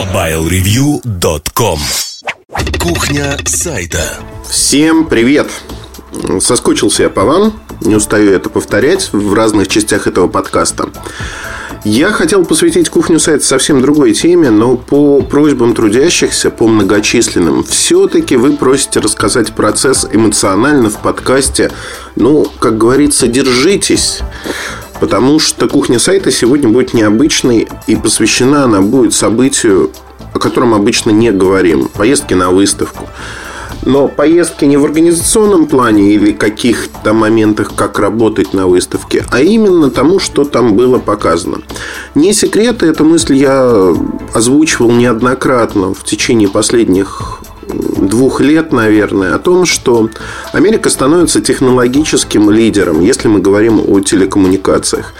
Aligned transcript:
MobileReview.com 0.00 1.78
Кухня 2.78 3.36
сайта 3.44 4.00
Всем 4.48 5.04
привет! 5.04 5.50
Соскучился 6.40 7.02
я 7.02 7.10
по 7.10 7.24
вам, 7.24 7.60
не 7.82 7.96
устаю 7.96 8.32
это 8.32 8.48
повторять 8.48 9.12
в 9.12 9.34
разных 9.34 9.68
частях 9.68 10.06
этого 10.06 10.26
подкаста. 10.26 10.88
Я 11.84 12.12
хотел 12.12 12.46
посвятить 12.46 12.88
кухню 12.88 13.20
сайта 13.20 13.44
совсем 13.44 13.82
другой 13.82 14.14
теме, 14.14 14.48
но 14.48 14.78
по 14.78 15.20
просьбам 15.20 15.74
трудящихся, 15.74 16.50
по 16.50 16.66
многочисленным, 16.66 17.62
все-таки 17.64 18.36
вы 18.36 18.56
просите 18.56 19.00
рассказать 19.00 19.52
процесс 19.52 20.06
эмоционально 20.10 20.88
в 20.88 21.02
подкасте. 21.02 21.72
Ну, 22.16 22.50
как 22.58 22.78
говорится, 22.78 23.26
держитесь. 23.26 24.20
Потому 25.00 25.38
что 25.38 25.66
кухня 25.66 25.98
сайта 25.98 26.30
сегодня 26.30 26.68
будет 26.68 26.92
необычной, 26.92 27.66
и 27.86 27.96
посвящена 27.96 28.64
она 28.64 28.82
будет 28.82 29.14
событию, 29.14 29.90
о 30.34 30.38
котором 30.38 30.74
обычно 30.74 31.10
не 31.10 31.32
говорим. 31.32 31.88
Поездке 31.88 32.34
на 32.34 32.50
выставку. 32.50 33.08
Но 33.86 34.08
поездки 34.08 34.66
не 34.66 34.76
в 34.76 34.84
организационном 34.84 35.66
плане 35.66 36.12
или 36.12 36.32
каких-то 36.32 37.14
моментах, 37.14 37.72
как 37.74 37.98
работать 37.98 38.52
на 38.52 38.66
выставке, 38.66 39.24
а 39.30 39.40
именно 39.40 39.90
тому, 39.90 40.18
что 40.18 40.44
там 40.44 40.74
было 40.74 40.98
показано. 40.98 41.62
Не 42.14 42.34
секрет, 42.34 42.82
эту 42.82 43.06
мысль 43.06 43.36
я 43.36 43.94
озвучивал 44.34 44.90
неоднократно 44.92 45.94
в 45.94 46.04
течение 46.04 46.48
последних 46.48 47.40
двух 47.72 48.40
лет, 48.40 48.72
наверное, 48.72 49.34
о 49.34 49.38
том, 49.38 49.66
что 49.66 50.10
Америка 50.52 50.90
становится 50.90 51.40
технологическим 51.40 52.50
лидером, 52.50 53.00
если 53.00 53.28
мы 53.28 53.40
говорим 53.40 53.80
о 53.86 54.00
телекоммуникациях. 54.00 55.14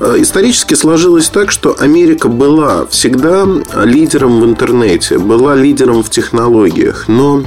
Э, 0.00 0.16
исторически 0.18 0.74
сложилось 0.74 1.28
так, 1.28 1.50
что 1.50 1.76
Америка 1.78 2.28
была 2.28 2.86
всегда 2.86 3.46
лидером 3.84 4.40
в 4.40 4.44
интернете, 4.44 5.18
была 5.18 5.54
лидером 5.54 6.02
в 6.02 6.10
технологиях, 6.10 7.08
но 7.08 7.44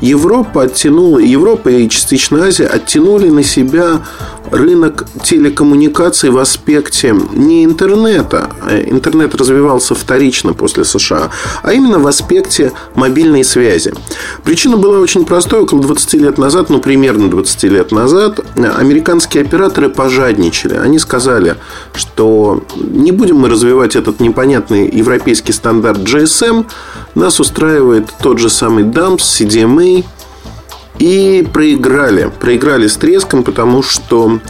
Европа 0.00 0.62
оттянула, 0.64 1.18
Европа 1.18 1.68
и 1.70 1.88
частично 1.88 2.44
Азия 2.44 2.66
оттянули 2.66 3.28
на 3.28 3.42
себя 3.42 4.02
рынок 4.50 5.06
телекоммуникаций 5.22 6.30
в 6.30 6.38
аспекте 6.38 7.14
не 7.32 7.64
интернета, 7.64 8.50
а 8.60 8.78
интернет 8.78 9.34
развивался 9.34 9.94
вторично 9.94 10.52
после 10.52 10.84
США, 10.84 11.30
а 11.62 11.72
именно 11.72 11.98
в 11.98 12.06
аспекте 12.06 12.72
мобильной 12.94 13.44
связи. 13.44 13.92
Причина 14.44 14.76
была 14.76 14.98
очень 14.98 15.24
простой. 15.24 15.60
Около 15.60 15.82
20 15.82 16.14
лет 16.14 16.38
назад, 16.38 16.70
ну 16.70 16.80
примерно 16.80 17.30
20 17.30 17.64
лет 17.64 17.92
назад, 17.92 18.40
американские 18.56 19.44
операторы 19.44 19.88
пожадничали. 19.88 20.74
Они 20.74 20.98
сказали, 20.98 21.56
что 21.94 22.62
не 22.76 23.12
будем 23.12 23.36
мы 23.36 23.48
развивать 23.48 23.96
этот 23.96 24.20
непонятный 24.20 24.90
европейский 24.90 25.52
стандарт 25.52 25.98
GSM, 25.98 26.66
нас 27.14 27.40
устраивает 27.40 28.12
тот 28.20 28.38
же 28.38 28.50
самый 28.50 28.84
DAMS, 28.84 29.18
CDMA, 29.18 29.83
и 30.98 31.46
проиграли. 31.52 32.30
Проиграли 32.40 32.86
с 32.86 32.96
треском, 32.96 33.42
потому 33.44 33.82
что 33.82 34.40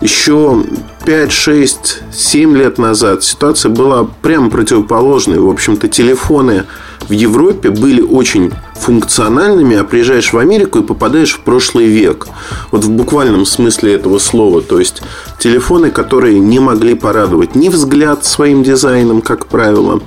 еще 0.00 0.64
5, 1.04 1.32
6, 1.32 2.02
7 2.12 2.56
лет 2.56 2.78
назад 2.78 3.22
ситуация 3.22 3.70
была 3.70 4.08
прямо 4.22 4.50
противоположной. 4.50 5.38
В 5.38 5.48
общем-то, 5.48 5.88
телефоны 5.88 6.64
в 7.08 7.12
Европе 7.12 7.70
были 7.70 8.00
очень 8.00 8.52
функциональными, 8.76 9.76
а 9.76 9.84
приезжаешь 9.84 10.32
в 10.32 10.38
Америку 10.38 10.78
и 10.78 10.82
попадаешь 10.82 11.34
в 11.34 11.40
прошлый 11.40 11.86
век. 11.86 12.28
Вот 12.70 12.84
в 12.84 12.90
буквальном 12.90 13.44
смысле 13.44 13.94
этого 13.94 14.18
слова. 14.18 14.62
То 14.62 14.78
есть 14.78 15.02
телефоны, 15.38 15.90
которые 15.90 16.38
не 16.38 16.60
могли 16.60 16.94
порадовать 16.94 17.54
ни 17.54 17.68
взгляд 17.68 18.24
своим 18.24 18.62
дизайном, 18.62 19.20
как 19.20 19.46
правило, 19.46 20.00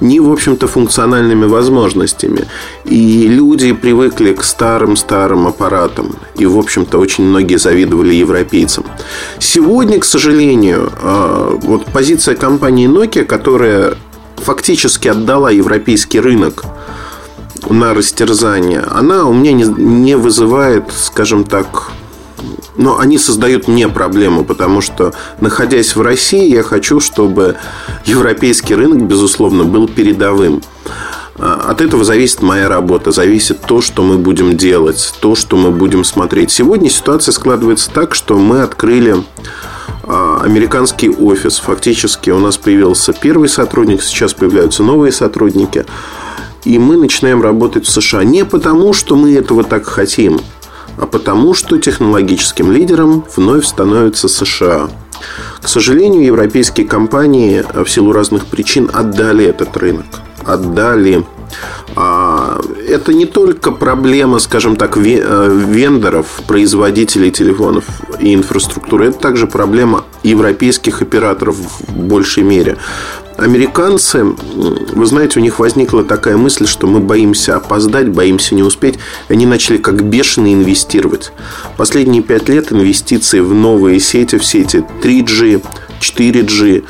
ни, 0.00 0.18
в 0.18 0.30
общем-то, 0.30 0.66
функциональными 0.66 1.46
возможностями. 1.46 2.46
И 2.84 3.28
люди 3.28 3.72
привыкли 3.72 4.32
к 4.34 4.44
старым-старым 4.44 5.46
аппаратам. 5.46 6.16
И, 6.36 6.46
в 6.46 6.58
общем-то, 6.58 6.98
очень 6.98 7.24
многие 7.24 7.56
завидовали 7.56 8.14
европейцам. 8.14 8.84
Сегодня, 9.38 9.98
к 9.98 10.04
сожалению, 10.04 10.92
а, 11.02 11.58
вот 11.62 11.86
позиция 11.86 12.34
компании 12.34 12.88
Nokia, 12.88 13.24
которая 13.24 13.94
фактически 14.36 15.08
отдала 15.08 15.50
европейский 15.50 16.20
рынок 16.20 16.64
на 17.68 17.94
растерзание, 17.94 18.80
она 18.80 19.24
у 19.24 19.32
меня 19.32 19.52
не 19.52 20.16
вызывает, 20.16 20.84
скажем 20.92 21.44
так, 21.44 21.90
но 22.76 22.98
они 22.98 23.18
создают 23.18 23.68
мне 23.68 23.88
проблему, 23.88 24.44
потому 24.44 24.80
что, 24.80 25.14
находясь 25.40 25.96
в 25.96 26.00
России, 26.02 26.48
я 26.48 26.62
хочу, 26.62 27.00
чтобы 27.00 27.56
европейский 28.04 28.74
рынок, 28.74 29.02
безусловно, 29.02 29.64
был 29.64 29.88
передовым. 29.88 30.62
А, 31.38 31.70
от 31.70 31.80
этого 31.80 32.04
зависит 32.04 32.42
моя 32.42 32.68
работа, 32.68 33.10
зависит 33.10 33.60
то, 33.60 33.80
что 33.80 34.02
мы 34.02 34.18
будем 34.18 34.56
делать, 34.56 35.14
то, 35.20 35.34
что 35.34 35.56
мы 35.56 35.70
будем 35.70 36.04
смотреть. 36.04 36.50
Сегодня 36.50 36.88
ситуация 36.88 37.32
складывается 37.32 37.90
так, 37.90 38.14
что 38.14 38.38
мы 38.38 38.62
открыли 38.62 39.16
а, 40.04 40.40
американский 40.42 41.10
офис. 41.10 41.58
Фактически 41.58 42.30
у 42.30 42.38
нас 42.38 42.56
появился 42.56 43.12
первый 43.12 43.48
сотрудник, 43.48 44.02
сейчас 44.02 44.34
появляются 44.34 44.82
новые 44.82 45.12
сотрудники. 45.12 45.84
И 46.64 46.78
мы 46.78 46.96
начинаем 46.96 47.42
работать 47.42 47.86
в 47.86 47.90
США 47.90 48.24
не 48.24 48.44
потому, 48.44 48.92
что 48.92 49.14
мы 49.14 49.34
этого 49.34 49.62
так 49.62 49.86
хотим, 49.86 50.40
а 50.98 51.06
потому, 51.06 51.54
что 51.54 51.78
технологическим 51.78 52.72
лидером 52.72 53.24
вновь 53.36 53.66
становится 53.66 54.26
США. 54.26 54.88
К 55.60 55.68
сожалению, 55.68 56.24
европейские 56.24 56.86
компании 56.86 57.64
в 57.74 57.88
силу 57.88 58.12
разных 58.12 58.46
причин 58.46 58.90
отдали 58.92 59.44
этот 59.44 59.76
рынок. 59.76 60.06
Отдали 60.46 61.24
а, 61.94 62.60
это 62.88 63.14
не 63.14 63.26
только 63.26 63.72
проблема, 63.72 64.38
скажем 64.38 64.76
так, 64.76 64.98
э, 64.98 65.00
вендоров, 65.00 66.26
производителей 66.46 67.30
телефонов 67.30 67.84
и 68.20 68.34
инфраструктуры, 68.34 69.06
это 69.08 69.18
также 69.18 69.46
проблема 69.46 70.04
европейских 70.22 71.00
операторов 71.00 71.56
в 71.56 71.96
большей 71.96 72.42
мере. 72.42 72.76
Американцы, 73.38 74.24
вы 74.24 75.06
знаете, 75.06 75.38
у 75.38 75.42
них 75.42 75.58
возникла 75.58 76.04
такая 76.04 76.36
мысль, 76.36 76.66
что 76.66 76.86
мы 76.86 77.00
боимся 77.00 77.56
опоздать, 77.56 78.08
боимся 78.08 78.54
не 78.54 78.62
успеть. 78.62 78.98
Они 79.28 79.44
начали 79.44 79.76
как 79.76 80.02
бешеные 80.02 80.54
инвестировать. 80.54 81.32
Последние 81.76 82.22
пять 82.22 82.48
лет 82.48 82.72
инвестиции 82.72 83.40
в 83.40 83.52
новые 83.52 84.00
сети, 84.00 84.38
в 84.38 84.44
сети 84.44 84.84
3G, 85.02 85.62
4G, 86.00 86.84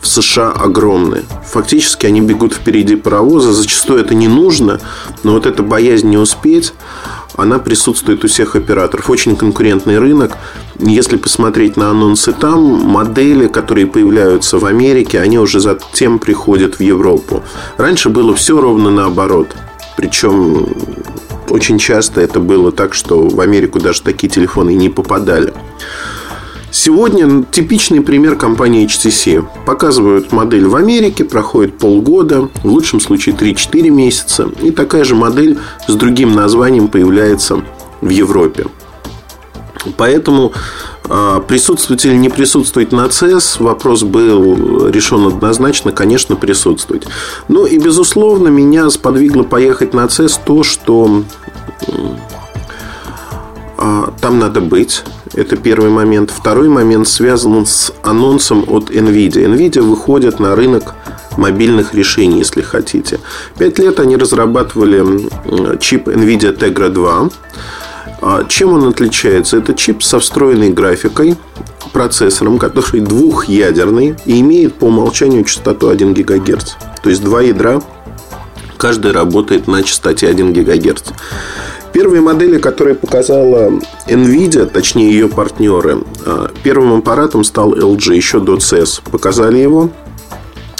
в 0.00 0.08
США 0.08 0.50
огромные. 0.50 1.22
Фактически 1.52 2.06
они 2.06 2.22
бегут 2.22 2.54
впереди 2.54 2.96
паровоза. 2.96 3.52
Зачастую 3.52 4.00
это 4.00 4.14
не 4.14 4.26
нужно, 4.26 4.80
но 5.22 5.32
вот 5.32 5.44
эта 5.44 5.62
боязнь 5.62 6.08
не 6.08 6.16
успеть, 6.16 6.72
она 7.36 7.58
присутствует 7.58 8.24
у 8.24 8.28
всех 8.28 8.56
операторов. 8.56 9.10
Очень 9.10 9.36
конкурентный 9.36 9.98
рынок. 9.98 10.38
Если 10.78 11.18
посмотреть 11.18 11.76
на 11.76 11.90
анонсы 11.90 12.32
там, 12.32 12.58
модели, 12.62 13.48
которые 13.48 13.86
появляются 13.86 14.58
в 14.58 14.64
Америке, 14.64 15.20
они 15.20 15.38
уже 15.38 15.60
затем 15.60 16.18
приходят 16.18 16.76
в 16.76 16.80
Европу. 16.80 17.42
Раньше 17.76 18.08
было 18.08 18.34
все 18.34 18.58
ровно 18.58 18.90
наоборот. 18.90 19.54
Причем 19.98 20.68
очень 21.50 21.78
часто 21.78 22.22
это 22.22 22.40
было 22.40 22.72
так, 22.72 22.94
что 22.94 23.28
в 23.28 23.38
Америку 23.40 23.78
даже 23.78 24.00
такие 24.00 24.30
телефоны 24.30 24.72
не 24.72 24.88
попадали. 24.88 25.52
Сегодня 26.74 27.44
типичный 27.44 28.00
пример 28.00 28.36
компании 28.36 28.86
HTC. 28.86 29.46
Показывают 29.66 30.32
модель 30.32 30.66
в 30.66 30.74
Америке, 30.74 31.22
проходит 31.22 31.76
полгода, 31.76 32.48
в 32.62 32.64
лучшем 32.64 32.98
случае 32.98 33.34
3-4 33.34 33.90
месяца. 33.90 34.48
И 34.62 34.70
такая 34.70 35.04
же 35.04 35.14
модель 35.14 35.58
с 35.86 35.94
другим 35.94 36.34
названием 36.34 36.88
появляется 36.88 37.62
в 38.00 38.08
Европе. 38.08 38.64
Поэтому 39.98 40.52
а, 41.04 41.40
присутствовать 41.40 42.06
или 42.06 42.16
не 42.16 42.30
присутствовать 42.30 42.90
на 42.90 43.04
CES, 43.04 43.62
вопрос 43.62 44.02
был 44.02 44.88
решен 44.88 45.26
однозначно, 45.26 45.92
конечно, 45.92 46.36
присутствовать. 46.36 47.06
Ну 47.48 47.66
и, 47.66 47.76
безусловно, 47.76 48.48
меня 48.48 48.88
сподвигло 48.88 49.42
поехать 49.42 49.92
на 49.92 50.06
CES 50.06 50.40
то, 50.46 50.62
что 50.62 51.22
там 53.76 54.38
надо 54.38 54.60
быть. 54.60 55.02
Это 55.34 55.56
первый 55.56 55.90
момент. 55.90 56.30
Второй 56.30 56.68
момент 56.68 57.08
связан 57.08 57.66
с 57.66 57.92
анонсом 58.02 58.64
от 58.68 58.90
NVIDIA. 58.90 59.46
NVIDIA 59.46 59.82
выходит 59.82 60.40
на 60.40 60.54
рынок 60.54 60.94
мобильных 61.36 61.94
решений, 61.94 62.38
если 62.38 62.60
хотите. 62.60 63.18
Пять 63.58 63.78
лет 63.78 63.98
они 63.98 64.16
разрабатывали 64.16 65.28
чип 65.78 66.08
NVIDIA 66.08 66.56
Tegra 66.56 66.90
2. 66.90 67.30
А 68.24 68.44
чем 68.44 68.74
он 68.74 68.86
отличается? 68.88 69.56
Это 69.56 69.74
чип 69.74 70.02
со 70.02 70.20
встроенной 70.20 70.70
графикой, 70.70 71.36
процессором, 71.92 72.58
который 72.58 73.00
двухъядерный 73.00 74.16
и 74.26 74.40
имеет 74.40 74.74
по 74.74 74.84
умолчанию 74.84 75.44
частоту 75.44 75.88
1 75.88 76.14
ГГц. 76.14 76.74
То 77.02 77.10
есть 77.10 77.22
два 77.24 77.42
ядра, 77.42 77.82
каждый 78.76 79.12
работает 79.12 79.66
на 79.66 79.82
частоте 79.82 80.28
1 80.28 80.52
ГГц. 80.52 81.02
Первые 81.92 82.22
модели, 82.22 82.58
которые 82.58 82.94
показала 82.94 83.70
Nvidia, 84.06 84.66
точнее 84.66 85.10
ее 85.10 85.28
партнеры, 85.28 86.02
а, 86.24 86.50
первым 86.62 86.98
аппаратом 86.98 87.44
стал 87.44 87.74
LG 87.74 88.14
еще 88.14 88.40
до 88.40 88.56
CES. 88.56 89.02
Показали 89.10 89.58
его, 89.58 89.90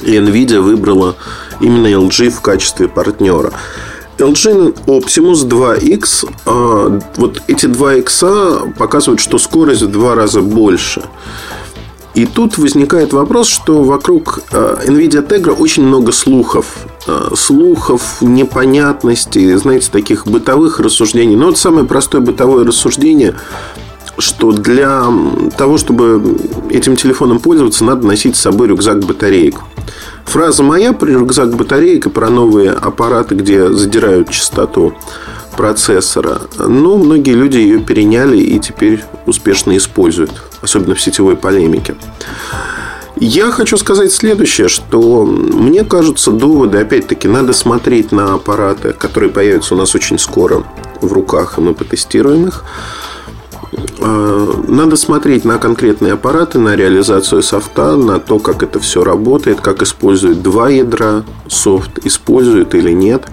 и 0.03 0.17
Nvidia 0.17 0.61
выбрала 0.61 1.17
именно 1.61 1.87
LG 1.87 2.31
в 2.31 2.41
качестве 2.41 2.89
партнера. 2.89 3.53
LG 4.19 4.87
Optimus 4.87 5.47
2X, 5.47 6.29
а, 6.47 7.01
вот 7.17 7.43
эти 7.47 7.67
2X 7.67 8.73
показывают, 8.79 9.21
что 9.21 9.39
скорость 9.39 9.83
в 9.83 9.91
два 9.91 10.15
раза 10.15 10.41
больше. 10.41 11.03
И 12.15 12.27
тут 12.27 12.59
возникает 12.59 13.13
вопрос, 13.13 13.49
что 13.49 13.83
вокруг 13.83 14.41
а, 14.53 14.79
NVIDIA 14.85 15.27
Tegra 15.27 15.53
очень 15.53 15.85
много 15.85 16.13
слухов. 16.13 16.87
А, 17.07 17.33
слухов, 17.35 18.21
непонятностей, 18.21 19.55
знаете, 19.55 19.89
таких 19.91 20.27
бытовых 20.27 20.79
рассуждений. 20.79 21.37
Но 21.37 21.47
вот 21.47 21.59
самое 21.59 21.87
простое 21.87 22.21
бытовое 22.21 22.65
рассуждение 22.65 23.35
что 24.19 24.53
для 24.53 25.07
того, 25.57 25.79
чтобы 25.79 26.37
этим 26.71 26.97
телефоном 26.97 27.39
пользоваться, 27.39 27.83
надо 27.85 28.07
носить 28.07 28.37
с 28.37 28.41
собой 28.41 28.69
рюкзак 28.69 29.01
батареек. 29.01 29.61
Фраза 30.27 30.63
моя 30.63 30.93
про 30.93 31.11
рюкзак 31.11 31.57
батареек 31.57 32.07
и 32.07 32.11
про 32.11 32.29
новые 32.29 32.71
аппараты, 32.73 33.35
где 33.35 33.71
задирают 33.71 34.31
частоту 34.31 34.95
процессора. 35.57 36.43
Но 36.59 36.97
многие 36.99 37.33
люди 37.33 37.59
ее 37.59 37.81
переняли 37.81 38.39
и 38.39 38.59
теперь 38.59 39.03
успешно 39.27 39.77
используют, 39.77 40.31
особенно 40.63 40.95
в 40.95 41.01
сетевой 41.01 41.37
полемике. 41.37 41.95
Я 43.17 43.51
хочу 43.53 43.77
сказать 43.77 44.11
следующее, 44.11 44.69
что 44.69 45.25
мне 45.25 45.85
кажутся 45.85 46.33
доводы, 46.33 46.79
опять-таки, 46.79 47.29
надо 47.29 47.53
смотреть 47.53 48.11
на 48.11 48.35
аппараты, 48.35 48.95
которые 48.95 49.31
появятся 49.31 49.75
у 49.75 49.79
нас 49.79 49.95
очень 49.95 50.19
скоро 50.19 50.65
в 51.01 51.13
руках, 51.13 51.59
и 51.59 51.61
мы 51.61 51.75
потестируем 51.75 52.49
их. 52.49 52.65
Э, 54.01 54.53
надо 54.67 54.97
смотреть 54.97 55.45
на 55.45 55.59
конкретные 55.59 56.15
аппараты, 56.15 56.59
на 56.59 56.75
реализацию 56.75 57.43
софта, 57.43 57.97
на 57.97 58.19
то, 58.19 58.39
как 58.39 58.63
это 58.63 58.81
все 58.81 59.05
работает, 59.05 59.61
как 59.61 59.83
используют 59.83 60.43
два 60.43 60.69
ядра, 60.69 61.25
софт 61.49 62.05
используют 62.05 62.75
или 62.75 62.91
нет. 62.91 63.25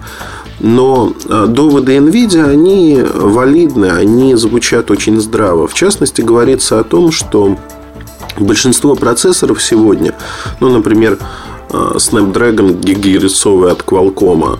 Но 0.60 1.12
э, 1.28 1.46
доводы 1.48 1.96
NVIDIA, 1.96 2.48
они 2.48 3.00
валидны, 3.02 3.86
они 3.86 4.34
звучат 4.34 4.90
очень 4.90 5.20
здраво. 5.20 5.66
В 5.66 5.74
частности, 5.74 6.20
говорится 6.20 6.78
о 6.78 6.84
том, 6.84 7.10
что 7.10 7.56
большинство 8.38 8.94
процессоров 8.94 9.62
сегодня, 9.62 10.14
ну, 10.60 10.68
например, 10.68 11.18
э, 11.70 11.74
Snapdragon 11.96 12.78
гигагерцовый 12.78 13.72
от 13.72 13.82
Qualcomm, 13.82 14.58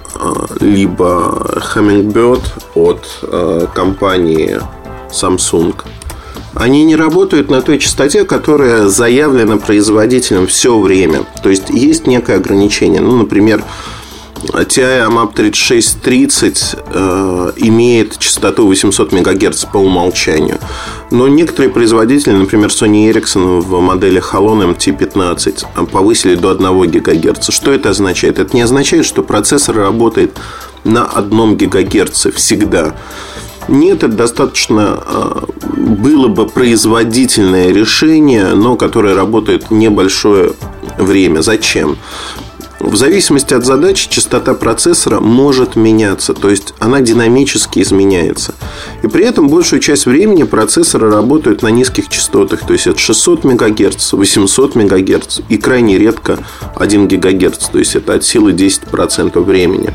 либо 0.61 1.63
Hummingbird 1.75 2.43
от 2.75 3.71
компании 3.75 4.59
Samsung, 5.11 5.75
они 6.55 6.85
не 6.85 6.97
работают 6.97 7.51
на 7.51 7.63
той 7.63 7.79
частоте, 7.79 8.25
которая 8.25 8.89
заявлена 8.89 9.57
производителем 9.57 10.47
все 10.47 10.79
время. 10.79 11.25
То 11.43 11.49
есть 11.49 11.71
есть 11.71 12.07
некое 12.07 12.37
ограничение. 12.37 13.01
Ну, 13.01 13.17
например, 13.17 13.63
TI 14.43 15.07
AMAP 15.07 15.35
3630 15.35 16.77
э, 16.93 17.53
имеет 17.57 18.19
частоту 18.19 18.67
800 18.67 19.13
МГц 19.13 19.65
по 19.67 19.79
умолчанию. 19.79 20.59
Но 21.11 21.29
некоторые 21.29 21.71
производители, 21.71 22.33
например, 22.33 22.69
Sony 22.69 23.11
Ericsson 23.11 23.61
в 23.61 23.81
модели 23.81 24.21
Halon 24.21 24.75
MT15 24.75 25.87
повысили 25.91 26.37
до 26.37 26.53
1 26.53 26.91
ГГц. 26.91 27.51
Что 27.51 27.73
это 27.73 27.91
означает? 27.91 28.39
Это 28.39 28.57
не 28.57 28.63
означает, 28.63 29.05
что 29.05 29.23
процессор 29.23 29.77
работает 29.77 30.39
на 30.85 31.05
1 31.05 31.57
ГГц 31.57 32.29
всегда. 32.35 32.95
Нет, 33.69 33.99
это 33.99 34.09
достаточно 34.09 34.99
а, 35.05 35.45
было 35.77 36.29
бы 36.29 36.47
производительное 36.47 37.73
решение, 37.73 38.55
но 38.55 38.77
которое 38.77 39.15
работает 39.15 39.71
небольшое 39.71 40.55
время. 40.99 41.43
Зачем? 41.43 41.99
В 42.81 42.97
зависимости 42.97 43.53
от 43.53 43.67
задачи 43.67 44.09
частота 44.09 44.55
процессора 44.55 45.21
может 45.21 45.77
меняться, 45.77 46.33
то 46.33 46.49
есть 46.49 46.73
она 46.79 47.03
динамически 47.03 47.81
изменяется. 47.81 48.55
И 49.03 49.07
при 49.07 49.27
этом 49.27 49.49
большую 49.49 49.81
часть 49.81 50.07
времени 50.07 50.45
процессоры 50.45 51.11
работают 51.11 51.61
на 51.61 51.69
низких 51.69 52.09
частотах, 52.09 52.67
то 52.67 52.73
есть 52.73 52.87
от 52.87 52.99
600 52.99 53.45
МГц, 53.45 54.15
800 54.15 54.77
МГц 54.77 55.41
и 55.51 55.59
крайне 55.59 55.99
редко 55.99 56.39
1 56.75 57.07
ГГц, 57.07 57.69
то 57.69 57.79
есть 57.79 57.97
это 57.97 58.15
от 58.15 58.25
силы 58.25 58.53
10% 58.53 59.39
времени. 59.43 59.95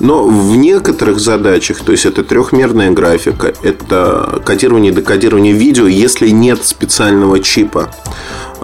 Но 0.00 0.24
в 0.24 0.56
некоторых 0.56 1.20
задачах, 1.20 1.80
то 1.80 1.92
есть 1.92 2.06
это 2.06 2.24
трехмерная 2.24 2.90
графика, 2.90 3.52
это 3.62 4.42
кодирование 4.44 4.92
и 4.92 4.94
декодирование 4.94 5.52
видео, 5.52 5.86
если 5.86 6.30
нет 6.30 6.64
специального 6.64 7.38
чипа, 7.40 7.90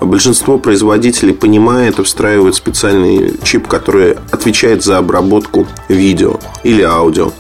Большинство 0.01 0.59
производителей 0.59 1.35
понимает 1.35 1.99
и 1.99 2.03
встраивает 2.03 2.55
специальный 2.55 3.35
чип, 3.43 3.69
который 3.69 4.17
отвечает 4.31 4.83
за 4.83 4.97
обработку 4.99 5.67
видео 5.89 6.41
или 6.65 6.83
аудио. 6.83 7.33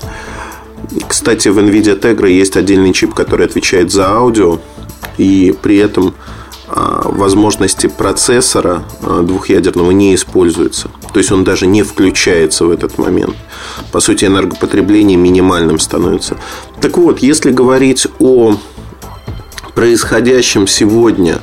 Кстати, 1.08 1.48
в 1.48 1.58
NVIDIA 1.58 1.98
Tegra 1.98 2.28
есть 2.28 2.56
отдельный 2.56 2.92
чип, 2.92 3.14
который 3.14 3.46
отвечает 3.46 3.90
за 3.90 4.10
аудио, 4.10 4.58
и 5.16 5.54
при 5.62 5.78
этом 5.78 6.14
а, 6.68 7.02
возможности 7.04 7.86
процессора 7.86 8.84
а, 9.02 9.22
двухъядерного 9.22 9.90
не 9.90 10.14
используются. 10.14 10.90
То 11.12 11.18
есть 11.18 11.32
он 11.32 11.44
даже 11.44 11.66
не 11.66 11.82
включается 11.82 12.66
в 12.66 12.70
этот 12.70 12.98
момент. 12.98 13.36
По 13.90 14.00
сути, 14.00 14.26
энергопотребление 14.26 15.16
минимальным 15.16 15.78
становится. 15.78 16.36
Так 16.80 16.98
вот, 16.98 17.20
если 17.20 17.50
говорить 17.50 18.06
о 18.18 18.56
происходящем 19.74 20.66
сегодня 20.66 21.40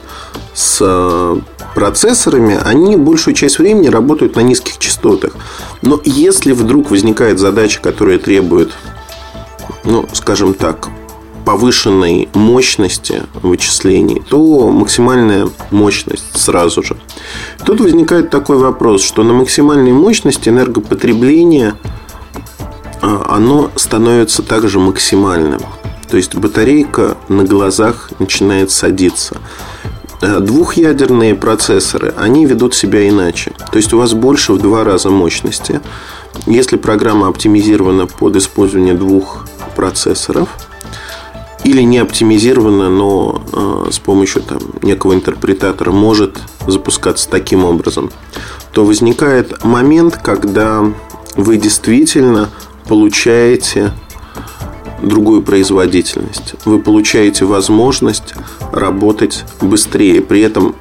с 0.58 0.80
э, 0.82 1.40
процессорами, 1.76 2.60
они 2.66 2.96
большую 2.96 3.36
часть 3.36 3.60
времени 3.60 3.90
работают 3.90 4.36
на 4.36 4.40
низких 4.40 4.80
частотах. 4.80 5.34
Но 5.84 6.02
если 6.04 6.52
вдруг 6.52 6.90
возникает 6.90 7.38
задача, 7.38 7.80
которая 7.80 8.18
требует, 8.18 8.72
ну, 9.84 10.08
скажем 10.14 10.56
так, 10.56 10.90
повышенной 11.46 12.28
мощности 12.34 13.22
вычислений, 13.44 14.24
то 14.28 14.72
максимальная 14.72 15.48
мощность 15.70 16.36
сразу 16.36 16.82
же. 16.82 16.98
Тут 17.64 17.80
возникает 17.80 18.32
такой 18.32 18.58
вопрос, 18.58 19.04
что 19.04 19.22
на 19.22 19.34
максимальной 19.34 19.92
мощности 19.92 20.50
энергопотребление 20.50 21.76
э, 23.04 23.18
оно 23.30 23.70
становится 23.76 24.42
также 24.42 24.80
максимальным. 24.80 25.62
То 26.10 26.18
есть 26.18 26.34
батарейка 26.34 27.16
на 27.28 27.44
глазах 27.44 28.10
начинает 28.18 28.72
садиться. 28.72 29.38
Э, 30.20 30.40
двухъядерные 30.40 31.36
процессоры, 31.36 32.14
они 32.18 32.46
ведут 32.46 32.74
себя 32.74 33.08
иначе. 33.08 33.52
То 33.72 33.78
есть 33.78 33.94
у 33.94 34.00
вас 34.00 34.14
больше 34.14 34.54
в 34.54 34.58
два 34.60 34.84
раза 34.84 35.10
мощности. 35.10 35.80
Если 36.48 36.78
программа 36.78 37.28
оптимизирована 37.28 38.08
под 38.08 38.36
использование 38.36 38.96
двух 38.96 39.46
процессоров, 39.76 40.50
или 41.64 41.82
не 41.82 42.00
оптимизирована, 42.00 42.90
но 42.90 43.42
э, 43.52 43.92
с 43.92 44.00
помощью 44.00 44.42
там, 44.42 44.60
некого 44.82 45.14
интерпретатора 45.14 45.92
может 45.92 46.40
запускаться 46.66 47.30
таким 47.30 47.66
образом, 47.66 48.10
то 48.72 48.86
возникает 48.86 49.64
момент, 49.64 50.18
когда 50.18 50.84
вы 51.36 51.58
действительно 51.58 52.50
получаете 52.88 53.92
другую 55.02 55.42
производительность. 55.42 56.56
Вы 56.66 56.80
получаете 56.80 57.46
возможность 57.46 58.34
работать 58.72 59.44
быстрее. 59.62 60.22
При 60.22 60.42
этом 60.42 60.76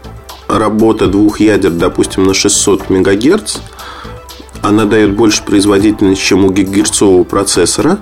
работа 0.48 1.06
двух 1.06 1.40
ядер, 1.40 1.70
допустим, 1.70 2.24
на 2.24 2.34
600 2.34 2.90
МГц, 2.90 3.58
она 4.62 4.84
дает 4.84 5.14
больше 5.14 5.44
производительности, 5.44 6.22
чем 6.22 6.44
у 6.44 6.50
гигагерцового 6.50 7.24
процессора, 7.24 7.98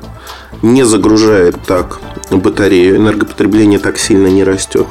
не 0.63 0.85
загружает 0.85 1.57
так 1.67 2.01
батарею, 2.31 2.97
энергопотребление 2.97 3.79
так 3.79 3.99
сильно 3.99 4.29
не 4.29 4.45
растет. 4.45 4.87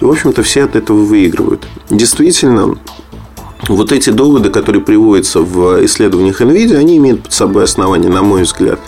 И, 0.00 0.04
в 0.04 0.10
общем-то, 0.10 0.42
все 0.42 0.64
от 0.64 0.76
этого 0.76 0.98
выигрывают. 0.98 1.66
Действительно, 1.88 2.76
вот 3.68 3.92
эти 3.92 4.10
доводы, 4.10 4.50
которые 4.50 4.82
приводятся 4.82 5.40
в 5.40 5.84
исследованиях 5.84 6.40
NVIDIA, 6.40 6.76
они 6.76 6.98
имеют 6.98 7.22
под 7.22 7.32
собой 7.32 7.64
основание, 7.64 8.10
на 8.10 8.22
мой 8.22 8.42
взгляд. 8.42 8.80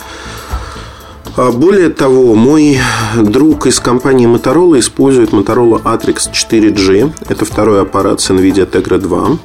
А 1.37 1.51
более 1.51 1.89
того, 1.89 2.33
мой 2.33 2.79
друг 3.15 3.67
из 3.67 3.79
компании 3.79 4.27
Motorola 4.27 4.79
использует 4.79 5.29
Motorola 5.29 5.83
Atrix 5.83 6.31
4G. 6.33 7.13
Это 7.29 7.45
второй 7.45 7.79
аппарат 7.79 8.19
с 8.21 8.31
NVIDIA 8.31 8.67
Tegra 8.67 8.97
2. 8.97 9.37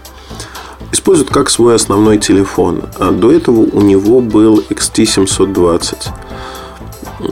Использует 0.90 1.28
как 1.28 1.50
свой 1.50 1.74
основной 1.74 2.16
телефон. 2.16 2.84
А 2.98 3.10
до 3.10 3.30
этого 3.30 3.60
у 3.60 3.82
него 3.82 4.20
был 4.20 4.64
XT720. 4.70 6.08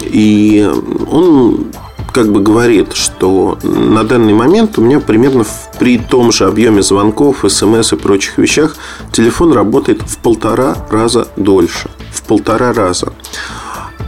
И 0.02 0.70
он 1.10 1.68
как 2.12 2.30
бы 2.30 2.40
говорит, 2.40 2.92
что 2.92 3.56
на 3.62 4.04
данный 4.04 4.34
момент 4.34 4.76
у 4.78 4.82
меня 4.82 5.00
примерно 5.00 5.46
при 5.78 5.96
том 5.96 6.32
же 6.32 6.44
объеме 6.44 6.82
звонков, 6.82 7.46
смс 7.48 7.94
и 7.94 7.96
прочих 7.96 8.36
вещах 8.36 8.76
телефон 9.10 9.54
работает 9.54 10.02
в 10.02 10.18
полтора 10.18 10.76
раза 10.90 11.28
дольше. 11.36 11.88
В 12.12 12.22
полтора 12.24 12.74
раза. 12.74 13.14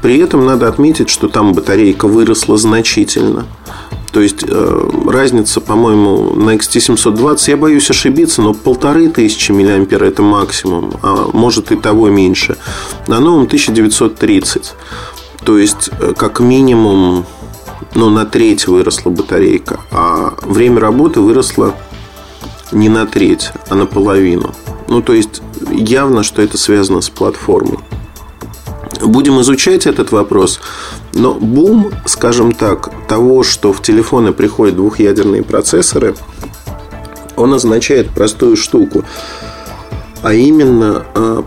При 0.03 0.19
этом 0.19 0.45
надо 0.45 0.69
отметить, 0.69 1.09
что 1.09 1.29
там 1.29 1.53
батарейка 1.53 2.09
выросла 2.09 2.59
значительно. 2.59 3.47
То 4.11 4.21
есть 4.21 4.45
э, 4.47 4.91
разница, 5.07 5.61
по-моему, 5.61 6.35
на 6.35 6.57
XT720, 6.57 7.51
я 7.51 7.57
боюсь 7.57 7.89
ошибиться, 7.89 8.43
но 8.43 8.53
полторы 8.53 9.09
тысячи 9.09 9.53
миллиампер 9.53 10.05
это 10.05 10.23
максимум, 10.23 10.93
а 11.03 11.31
может 11.33 11.73
и 11.73 11.77
того 11.77 12.11
меньше. 12.11 12.59
На 13.07 13.21
новом 13.21 13.45
1930. 13.45 14.75
То 15.45 15.57
есть, 15.57 15.89
э, 15.99 16.13
как 16.15 16.41
минимум, 16.41 17.25
ну, 17.95 18.11
на 18.11 18.27
треть 18.27 18.67
выросла 18.67 19.09
батарейка, 19.09 19.81
а 19.91 20.35
время 20.43 20.81
работы 20.81 21.21
выросло 21.21 21.75
не 22.71 22.89
на 22.89 23.07
треть, 23.07 23.53
а 23.71 23.77
на 23.77 23.87
половину. 23.87 24.53
Ну, 24.89 25.01
то 25.01 25.15
есть, 25.15 25.43
явно, 25.71 26.23
что 26.23 26.43
это 26.43 26.59
связано 26.59 27.01
с 27.01 27.09
платформой. 27.09 27.79
Будем 29.01 29.41
изучать 29.41 29.87
этот 29.87 30.13
вопрос. 30.13 30.61
Но 31.15 31.35
бум, 31.35 31.93
скажем 32.07 32.53
так, 32.53 32.91
того, 33.09 33.43
что 33.43 33.73
в 33.73 33.83
телефоны 33.83 34.33
приходят 34.33 34.77
двухъядерные 34.77 35.43
процессоры, 35.43 36.15
он 37.37 37.55
означает 37.55 38.11
простую 38.11 38.57
штуку. 38.57 39.05
А 40.23 40.35
именно, 40.35 41.05
а, 41.15 41.45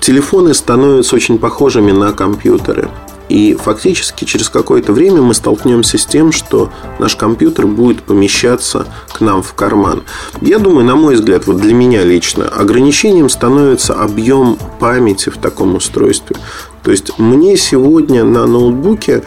телефоны 0.00 0.54
становятся 0.54 1.16
очень 1.16 1.38
похожими 1.38 1.92
на 1.92 2.12
компьютеры. 2.12 2.88
И 3.28 3.54
фактически 3.54 4.24
через 4.24 4.48
какое-то 4.48 4.92
время 4.92 5.22
мы 5.22 5.34
столкнемся 5.34 5.96
с 5.96 6.04
тем, 6.04 6.30
что 6.30 6.70
наш 6.98 7.16
компьютер 7.16 7.66
будет 7.66 8.02
помещаться 8.02 8.86
к 9.12 9.20
нам 9.20 9.42
в 9.42 9.54
карман. 9.54 10.02
Я 10.42 10.58
думаю, 10.58 10.84
на 10.84 10.94
мой 10.94 11.14
взгляд, 11.14 11.46
вот 11.46 11.56
для 11.56 11.72
меня 11.72 12.04
лично, 12.04 12.46
ограничением 12.46 13.28
становится 13.28 13.94
объем 13.94 14.58
памяти 14.78 15.30
в 15.30 15.38
таком 15.38 15.74
устройстве. 15.74 16.36
То 16.82 16.90
есть 16.90 17.18
мне 17.18 17.56
сегодня 17.56 18.24
на 18.24 18.46
ноутбуке 18.46 19.24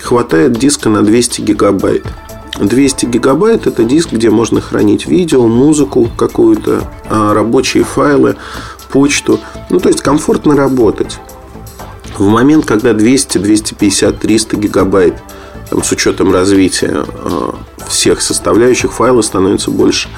хватает 0.00 0.52
диска 0.54 0.88
на 0.88 1.02
200 1.02 1.42
гигабайт. 1.42 2.06
200 2.60 3.06
гигабайт– 3.06 3.66
это 3.68 3.84
диск, 3.84 4.12
где 4.12 4.30
можно 4.30 4.60
хранить 4.60 5.06
видео, 5.06 5.46
музыку 5.46 6.08
какую-то, 6.16 6.82
а, 7.10 7.34
рабочие 7.34 7.82
файлы, 7.82 8.36
почту. 8.94 9.40
Ну, 9.70 9.80
то 9.80 9.88
есть 9.88 10.02
комфортно 10.02 10.56
работать. 10.56 11.18
В 12.18 12.26
момент, 12.28 12.64
когда 12.64 12.92
200, 12.92 13.38
250, 13.38 14.18
300 14.18 14.56
гигабайт 14.56 15.14
с 15.70 15.92
учетом 15.92 16.32
развития 16.32 17.04
э, 17.06 17.50
всех 17.88 18.22
составляющих 18.22 18.92
файла 18.92 19.22
становится 19.22 19.70
больше 19.70 20.08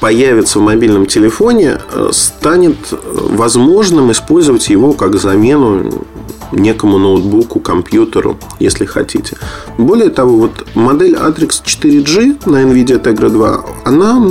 появится 0.00 0.58
в 0.58 0.62
мобильном 0.62 1.06
телефоне, 1.06 1.78
э, 1.92 2.08
станет 2.12 2.76
э, 2.92 2.96
возможным 3.02 4.12
использовать 4.12 4.68
его 4.68 4.92
как 4.92 5.16
замену 5.16 6.04
некому 6.52 6.98
ноутбуку, 6.98 7.60
компьютеру, 7.60 8.38
если 8.60 8.84
хотите. 8.84 9.36
Более 9.78 10.10
того, 10.10 10.36
вот 10.36 10.66
модель 10.74 11.14
Atrix 11.14 11.62
4G 11.64 12.48
на 12.48 12.62
NVIDIA 12.62 13.02
Tegra 13.02 13.30
2, 13.30 13.64
она 13.84 14.22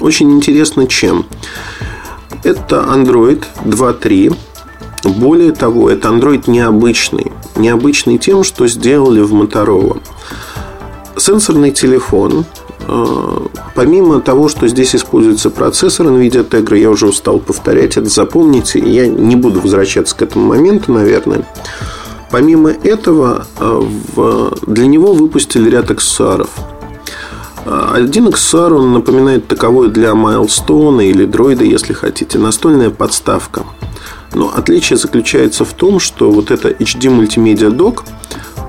очень 0.00 0.32
интересна 0.32 0.86
чем? 0.86 1.26
Это 2.44 2.76
Android 2.76 3.44
2.3 3.64 4.34
более 5.04 5.52
того, 5.52 5.90
это 5.90 6.08
Android 6.08 6.44
необычный. 6.46 7.32
Необычный 7.56 8.18
тем, 8.18 8.44
что 8.44 8.66
сделали 8.66 9.20
в 9.20 9.32
Motorola. 9.32 10.00
Сенсорный 11.16 11.70
телефон, 11.70 12.44
э, 12.86 13.38
помимо 13.74 14.20
того, 14.20 14.48
что 14.48 14.68
здесь 14.68 14.94
используется 14.94 15.50
процессор 15.50 16.06
NVIDIA 16.06 16.48
Tegra, 16.48 16.78
я 16.78 16.90
уже 16.90 17.06
устал 17.06 17.38
повторять 17.38 17.96
это, 17.96 18.08
запомните, 18.08 18.78
я 18.78 19.06
не 19.06 19.36
буду 19.36 19.60
возвращаться 19.60 20.16
к 20.16 20.22
этому 20.22 20.46
моменту, 20.46 20.92
наверное. 20.92 21.46
Помимо 22.30 22.70
этого, 22.70 23.46
э, 23.58 24.50
для 24.66 24.86
него 24.86 25.14
выпустили 25.14 25.68
ряд 25.68 25.90
аксессуаров. 25.90 26.50
Э, 27.66 27.90
один 27.94 28.28
аксессуар, 28.28 28.74
он 28.74 28.92
напоминает 28.92 29.46
таковой 29.48 29.88
для 29.90 30.10
Milestone 30.10 31.04
или 31.04 31.24
дроида, 31.24 31.64
если 31.64 31.92
хотите, 31.92 32.38
настольная 32.38 32.90
подставка– 32.90 33.64
но 34.34 34.52
отличие 34.54 34.96
заключается 34.96 35.64
в 35.64 35.72
том, 35.72 35.98
что 35.98 36.30
вот 36.30 36.50
это 36.50 36.68
HD 36.68 37.10
Multimedia 37.10 37.70
Dock 37.70 38.04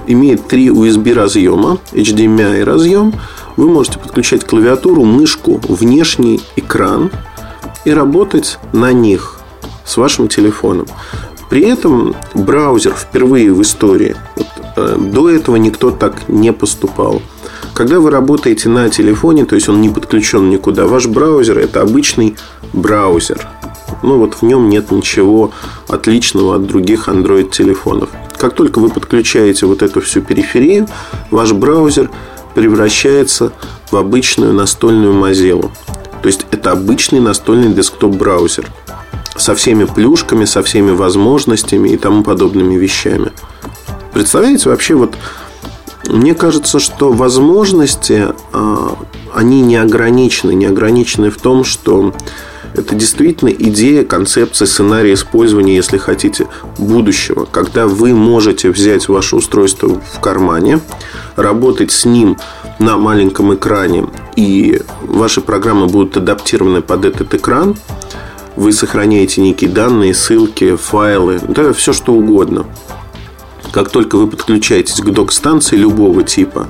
имеет 0.08 0.48
три 0.48 0.68
USB 0.68 1.14
разъема, 1.14 1.78
HDMI 1.92 2.64
разъем. 2.64 3.14
Вы 3.58 3.70
можете 3.70 4.00
подключать 4.00 4.44
клавиатуру, 4.46 5.04
мышку, 5.04 5.62
внешний 5.68 6.42
экран 6.56 7.12
и 7.86 7.92
работать 7.92 8.58
на 8.74 8.92
них 8.92 9.40
с 9.86 9.98
вашим 9.98 10.28
телефоном. 10.28 10.88
При 11.50 11.64
этом 11.64 12.16
браузер 12.34 12.94
впервые 12.94 13.54
в 13.54 13.62
истории, 13.62 14.16
вот, 14.38 14.48
э, 14.78 14.98
до 14.98 15.30
этого 15.30 15.58
никто 15.58 15.92
так 15.92 16.30
не 16.30 16.54
поступал. 16.54 17.22
Когда 17.74 18.00
вы 18.00 18.10
работаете 18.10 18.70
на 18.70 18.90
телефоне, 18.90 19.46
то 19.46 19.56
есть 19.56 19.68
он 19.68 19.82
не 19.82 19.90
подключен 19.90 20.50
никуда, 20.50 20.88
ваш 20.88 21.08
браузер 21.08 21.58
это 21.60 21.82
обычный 21.82 22.38
браузер– 22.74 23.48
ну 24.04 24.18
вот 24.18 24.36
в 24.36 24.42
нем 24.44 24.70
нет 24.70 24.92
ничего 24.92 25.52
отличного 25.88 26.56
от 26.56 26.66
других 26.66 27.08
Android 27.08 27.50
телефонов. 27.50 28.10
Как 28.38 28.56
только 28.56 28.80
вы 28.80 28.90
подключаете 28.90 29.66
вот 29.66 29.82
эту 29.82 30.02
всю 30.02 30.22
периферию, 30.22 30.88
ваш 31.30 31.54
браузер 31.54 32.10
превращается 32.56 33.54
в 33.92 33.96
обычную 33.96 34.54
настольную 34.54 35.14
Mozilla. 35.14 35.70
То 36.22 36.28
есть 36.28 36.46
это 36.52 36.72
обычный 36.72 37.20
настольный 37.20 37.74
десктоп-браузер 37.74 38.68
со 39.36 39.56
всеми 39.56 39.86
плюшками, 39.86 40.46
со 40.46 40.62
всеми 40.62 40.92
возможностями 40.92 41.90
и 41.90 41.98
тому 41.98 42.24
подобными 42.24 42.76
вещами. 42.76 43.32
Представляете, 44.14 44.70
вообще 44.70 44.96
вот 44.96 45.16
мне 46.08 46.36
кажется, 46.36 46.80
что 46.80 47.12
возможности, 47.12 48.28
а, 48.54 48.98
они 49.34 49.62
не 49.62 49.78
ограничены. 49.78 50.54
Не 50.54 50.66
ограничены 50.66 51.30
в 51.30 51.38
том, 51.38 51.64
что 51.64 52.14
это 52.74 52.96
действительно 52.96 53.50
идея, 53.50 54.04
концепция, 54.04 54.66
сценария 54.66 55.14
использования, 55.14 55.76
если 55.76 55.98
хотите, 55.98 56.48
будущего. 56.78 57.46
Когда 57.46 57.88
вы 57.88 58.14
можете 58.14 58.70
взять 58.70 59.08
ваше 59.10 59.36
устройство 59.36 60.00
в 60.00 60.20
кармане, 60.20 60.80
работать 61.36 61.92
с 61.92 62.06
ним 62.06 62.38
на 62.80 62.98
маленьком 62.98 63.54
экране, 63.54 64.08
и 64.36 64.82
ваши 65.02 65.42
программы 65.42 65.88
будут 65.88 66.18
адаптированы 66.18 66.82
под 66.82 67.06
этот 67.06 67.34
экран, 67.34 67.76
вы 68.56 68.72
сохраняете 68.74 69.42
некие 69.42 69.70
данные, 69.70 70.14
ссылки, 70.14 70.76
файлы, 70.76 71.40
да, 71.48 71.74
все 71.74 71.94
что 71.94 72.14
угодно. 72.14 72.66
Как 73.72 73.90
только 73.90 74.18
вы 74.18 74.28
подключаетесь 74.28 75.00
к 75.00 75.10
док-станции 75.10 75.78
любого 75.78 76.24
типа, 76.24 76.68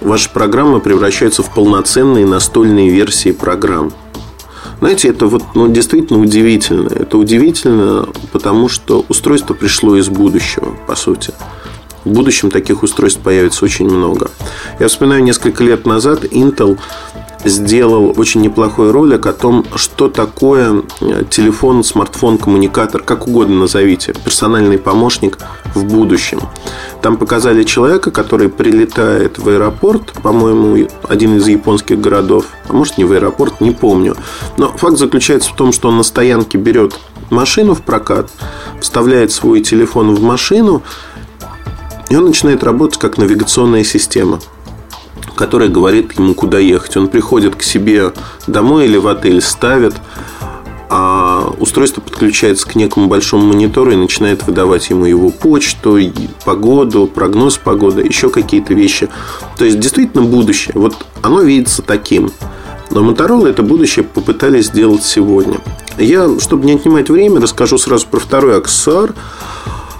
ваша 0.00 0.30
программа 0.30 0.78
превращается 0.78 1.42
в 1.42 1.52
полноценные 1.52 2.26
настольные 2.26 2.90
версии 2.90 3.32
программ. 3.32 3.92
Знаете, 4.82 5.10
это 5.10 5.26
вот 5.28 5.44
ну, 5.54 5.68
действительно 5.68 6.18
удивительно. 6.18 6.88
Это 6.88 7.16
удивительно, 7.16 8.08
потому 8.32 8.68
что 8.68 9.06
устройство 9.08 9.54
пришло 9.54 9.96
из 9.96 10.08
будущего, 10.08 10.74
по 10.88 10.96
сути. 10.96 11.32
В 12.02 12.10
будущем 12.10 12.50
таких 12.50 12.82
устройств 12.82 13.20
появится 13.20 13.64
очень 13.64 13.88
много. 13.88 14.32
Я 14.80 14.88
вспоминаю, 14.88 15.22
несколько 15.22 15.62
лет 15.62 15.86
назад 15.86 16.24
Intel 16.24 16.80
сделал 17.44 18.12
очень 18.16 18.40
неплохой 18.40 18.90
ролик 18.90 19.26
о 19.26 19.32
том, 19.32 19.64
что 19.74 20.08
такое 20.08 20.82
э, 21.00 21.24
телефон, 21.28 21.82
смартфон, 21.84 22.38
коммуникатор, 22.38 23.02
как 23.02 23.26
угодно 23.26 23.60
назовите, 23.60 24.14
персональный 24.24 24.78
помощник 24.78 25.38
в 25.74 25.84
будущем. 25.84 26.40
Там 27.00 27.16
показали 27.16 27.64
человека, 27.64 28.10
который 28.10 28.48
прилетает 28.48 29.38
в 29.38 29.48
аэропорт, 29.48 30.12
по-моему, 30.22 30.88
один 31.08 31.36
из 31.36 31.48
японских 31.48 32.00
городов, 32.00 32.46
а 32.68 32.72
может 32.72 32.98
не 32.98 33.04
в 33.04 33.12
аэропорт, 33.12 33.60
не 33.60 33.72
помню. 33.72 34.16
Но 34.56 34.68
факт 34.68 34.98
заключается 34.98 35.50
в 35.50 35.56
том, 35.56 35.72
что 35.72 35.88
он 35.88 35.96
на 35.96 36.02
стоянке 36.02 36.58
берет 36.58 36.98
машину 37.30 37.74
в 37.74 37.82
прокат, 37.82 38.30
вставляет 38.80 39.32
свой 39.32 39.62
телефон 39.62 40.14
в 40.14 40.22
машину, 40.22 40.82
и 42.08 42.16
он 42.16 42.26
начинает 42.26 42.62
работать 42.62 43.00
как 43.00 43.16
навигационная 43.16 43.84
система 43.84 44.38
которая 45.34 45.68
говорит 45.68 46.12
ему, 46.18 46.34
куда 46.34 46.58
ехать. 46.58 46.96
Он 46.96 47.08
приходит 47.08 47.56
к 47.56 47.62
себе 47.62 48.12
домой 48.46 48.86
или 48.86 48.96
в 48.96 49.06
отель, 49.06 49.40
ставит, 49.40 49.94
а 50.90 51.50
устройство 51.58 52.00
подключается 52.00 52.68
к 52.68 52.74
некому 52.74 53.08
большому 53.08 53.46
монитору 53.46 53.92
и 53.92 53.96
начинает 53.96 54.46
выдавать 54.46 54.90
ему 54.90 55.06
его 55.06 55.30
почту, 55.30 55.98
погоду, 56.44 57.06
прогноз 57.06 57.56
погоды, 57.56 58.02
еще 58.02 58.28
какие-то 58.28 58.74
вещи. 58.74 59.08
То 59.56 59.64
есть, 59.64 59.80
действительно, 59.80 60.22
будущее. 60.22 60.74
Вот 60.74 60.94
оно 61.22 61.40
видится 61.40 61.82
таким. 61.82 62.30
Но 62.90 63.00
Motorola 63.00 63.48
это 63.48 63.62
будущее 63.62 64.04
попытались 64.04 64.66
сделать 64.66 65.02
сегодня. 65.02 65.60
Я, 65.96 66.38
чтобы 66.40 66.66
не 66.66 66.74
отнимать 66.74 67.08
время, 67.08 67.40
расскажу 67.40 67.78
сразу 67.78 68.06
про 68.06 68.20
второй 68.20 68.58
аксессуар– 68.58 69.14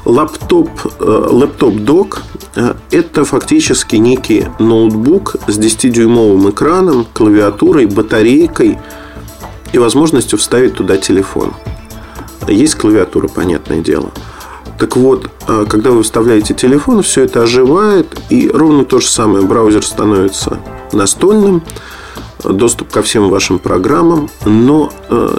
Лаптоп, 0.05 0.69
э, 0.99 1.27
лэптоп-док 1.31 2.23
э,– 2.57 2.75
это 2.91 3.25
фактически 3.25 3.97
некий 3.97 4.47
ноутбук 4.59 5.37
с 5.47 5.59
10-дюймовым 5.59 6.51
экраном, 6.51 7.07
клавиатурой, 7.13 7.87
батарейкой 7.87 8.79
и 9.73 9.79
возможностью 9.79 10.41
вставить 10.41 10.75
туда 10.75 10.97
телефон. 10.97 11.53
Есть 12.49 12.75
клавиатура, 12.75 13.29
понятное 13.29 13.81
дело. 13.81 14.11
Так 14.77 14.97
вот, 14.97 15.31
э, 15.47 15.67
когда 15.69 15.93
вы 15.93 16.03
вставляете 16.03 16.53
телефон, 16.53 17.03
все 17.03 17.23
это 17.23 17.45
оживает, 17.45 18.09
и 18.29 18.51
ровно 18.53 18.85
то 18.85 18.99
же 18.99 19.07
самое. 19.07 19.45
Браузер 19.45 19.87
становится 19.87 20.59
настольным, 20.93 21.63
доступ 22.43 22.91
ко 22.91 23.03
всем 23.03 23.31
вашим 23.31 23.61
программам, 23.61 24.29
но 24.45 24.93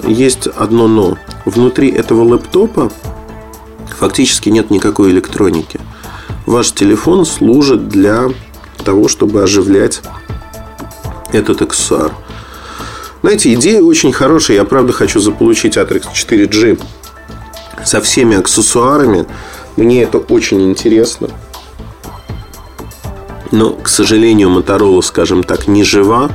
есть 0.06 0.46
одно 0.46 0.88
но. 0.88 1.18
Внутри 1.44 1.90
этого 1.90 2.22
лэптопа 2.22 2.90
фактически 4.04 4.50
нет 4.50 4.70
никакой 4.70 5.12
электроники. 5.12 5.80
Ваш 6.44 6.72
телефон 6.72 7.24
служит 7.24 7.88
для 7.88 8.28
того, 8.84 9.08
чтобы 9.08 9.42
оживлять 9.42 10.02
этот 11.32 11.62
XR. 11.62 12.12
Знаете, 13.22 13.54
идея 13.54 13.80
очень 13.80 14.12
хорошая. 14.12 14.58
Я 14.58 14.64
правда 14.66 14.92
хочу 14.92 15.20
заполучить 15.20 15.78
Atrix 15.78 16.04
4G 16.12 16.82
со 17.82 18.02
всеми 18.02 18.36
аксессуарами. 18.36 19.24
Мне 19.76 20.02
это 20.02 20.18
очень 20.18 20.60
интересно. 20.68 21.30
Но, 23.52 23.70
к 23.70 23.88
сожалению, 23.88 24.50
Motorola, 24.50 25.00
скажем 25.00 25.42
так, 25.42 25.66
не 25.66 25.82
жива 25.82 26.28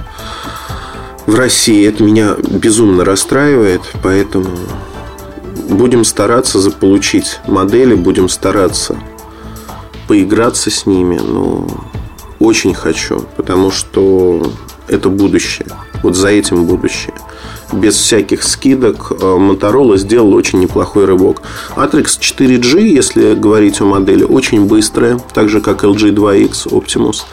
в 1.28 1.36
России. 1.36 1.88
Это 1.88 2.04
меня 2.04 2.34
безумно 2.34 3.06
расстраивает, 3.06 3.82
поэтому 4.02 4.58
будем 5.68 6.04
стараться 6.04 6.60
заполучить 6.60 7.40
модели, 7.48 7.96
будем 7.96 8.30
стараться 8.30 8.98
поиграться 10.08 10.72
с 10.72 10.86
ними. 10.86 11.20
Но 11.20 11.68
очень 12.40 12.74
хочу, 12.74 13.26
потому 13.38 13.72
что 13.72 14.52
это 14.88 15.10
будущее. 15.10 15.68
Вот 16.02 16.16
за 16.16 16.30
этим 16.30 16.66
будущее. 16.66 17.14
Без 17.72 17.96
всяких 17.96 18.44
скидок 18.44 19.12
э, 19.12 19.16
Motorola 19.16 19.98
сделал 19.98 20.34
очень 20.34 20.60
неплохой 20.60 21.06
рывок. 21.06 21.42
Atrix 21.76 22.20
4G, 22.20 22.82
если 22.82 23.36
говорить 23.36 23.82
о 23.82 23.86
модели, 23.86 24.24
очень 24.24 24.66
быстрая, 24.66 25.20
так 25.34 25.50
же 25.50 25.62
как 25.62 25.84
LG 25.84 26.14
2X 26.14 26.72
Optimus. 26.72 27.24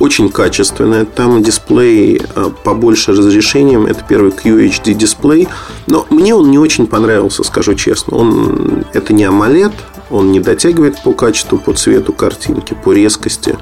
Очень 0.00 0.28
качественная. 0.30 1.04
Там 1.04 1.42
дисплей 1.42 2.20
э, 2.34 2.50
побольше 2.64 3.12
разрешением. 3.12 3.86
Это 3.86 4.04
первый 4.08 4.32
QHD 4.32 4.94
дисплей. 4.94 5.48
Но 5.86 6.06
мне 6.10 6.34
он 6.34 6.50
не 6.50 6.58
очень 6.58 6.86
понравился, 6.86 7.44
скажу 7.44 7.74
честно. 7.74 8.16
Он, 8.16 8.84
это 8.92 9.12
не 9.12 9.24
AMOLED, 9.24 9.72
он 10.10 10.32
не 10.32 10.40
дотягивает 10.40 11.02
по 11.02 11.12
качеству, 11.12 11.58
по 11.58 11.72
цвету 11.72 12.12
картинки, 12.12 12.76
по 12.84 12.92
резкости. 12.92 13.56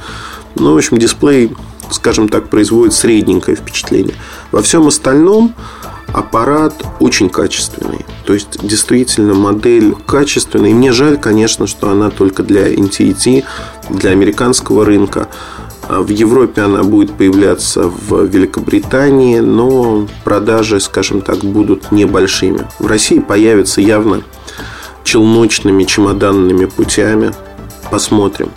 Ну, 0.55 0.75
в 0.75 0.77
общем, 0.77 0.99
дисплей 0.99 1.53
скажем 1.91 2.29
так, 2.29 2.49
производит 2.49 2.95
средненькое 2.95 3.57
впечатление. 3.57 4.15
Во 4.51 4.62
всем 4.62 4.87
остальном 4.87 5.55
аппарат 6.12 6.75
очень 7.01 7.29
качественный. 7.29 8.05
То 8.27 8.35
есть, 8.35 8.65
действительно, 8.67 9.35
модель 9.35 9.95
качественная. 10.07 10.71
И 10.71 10.75
мне 10.75 10.93
жаль, 10.93 11.19
конечно, 11.19 11.67
что 11.67 11.91
она 11.91 12.11
только 12.11 12.43
для 12.43 12.73
NTT, 12.73 13.45
для 13.91 14.11
американского 14.11 14.85
рынка. 14.85 15.29
А 15.89 16.01
в 16.01 16.09
Европе 16.09 16.62
она 16.62 16.83
будет 16.83 17.12
появляться 17.12 17.89
в 17.89 18.25
Великобритании, 18.25 19.41
но 19.41 20.07
продажи, 20.25 20.81
скажем 20.81 21.21
так, 21.21 21.39
будут 21.39 21.91
небольшими. 21.93 22.67
В 22.79 22.87
России 22.87 23.19
появится 23.19 23.81
явно 23.81 24.23
челночными, 25.05 25.85
чемоданными 25.85 26.67
путями. 26.67 27.33
Посмотрим. 27.91 28.51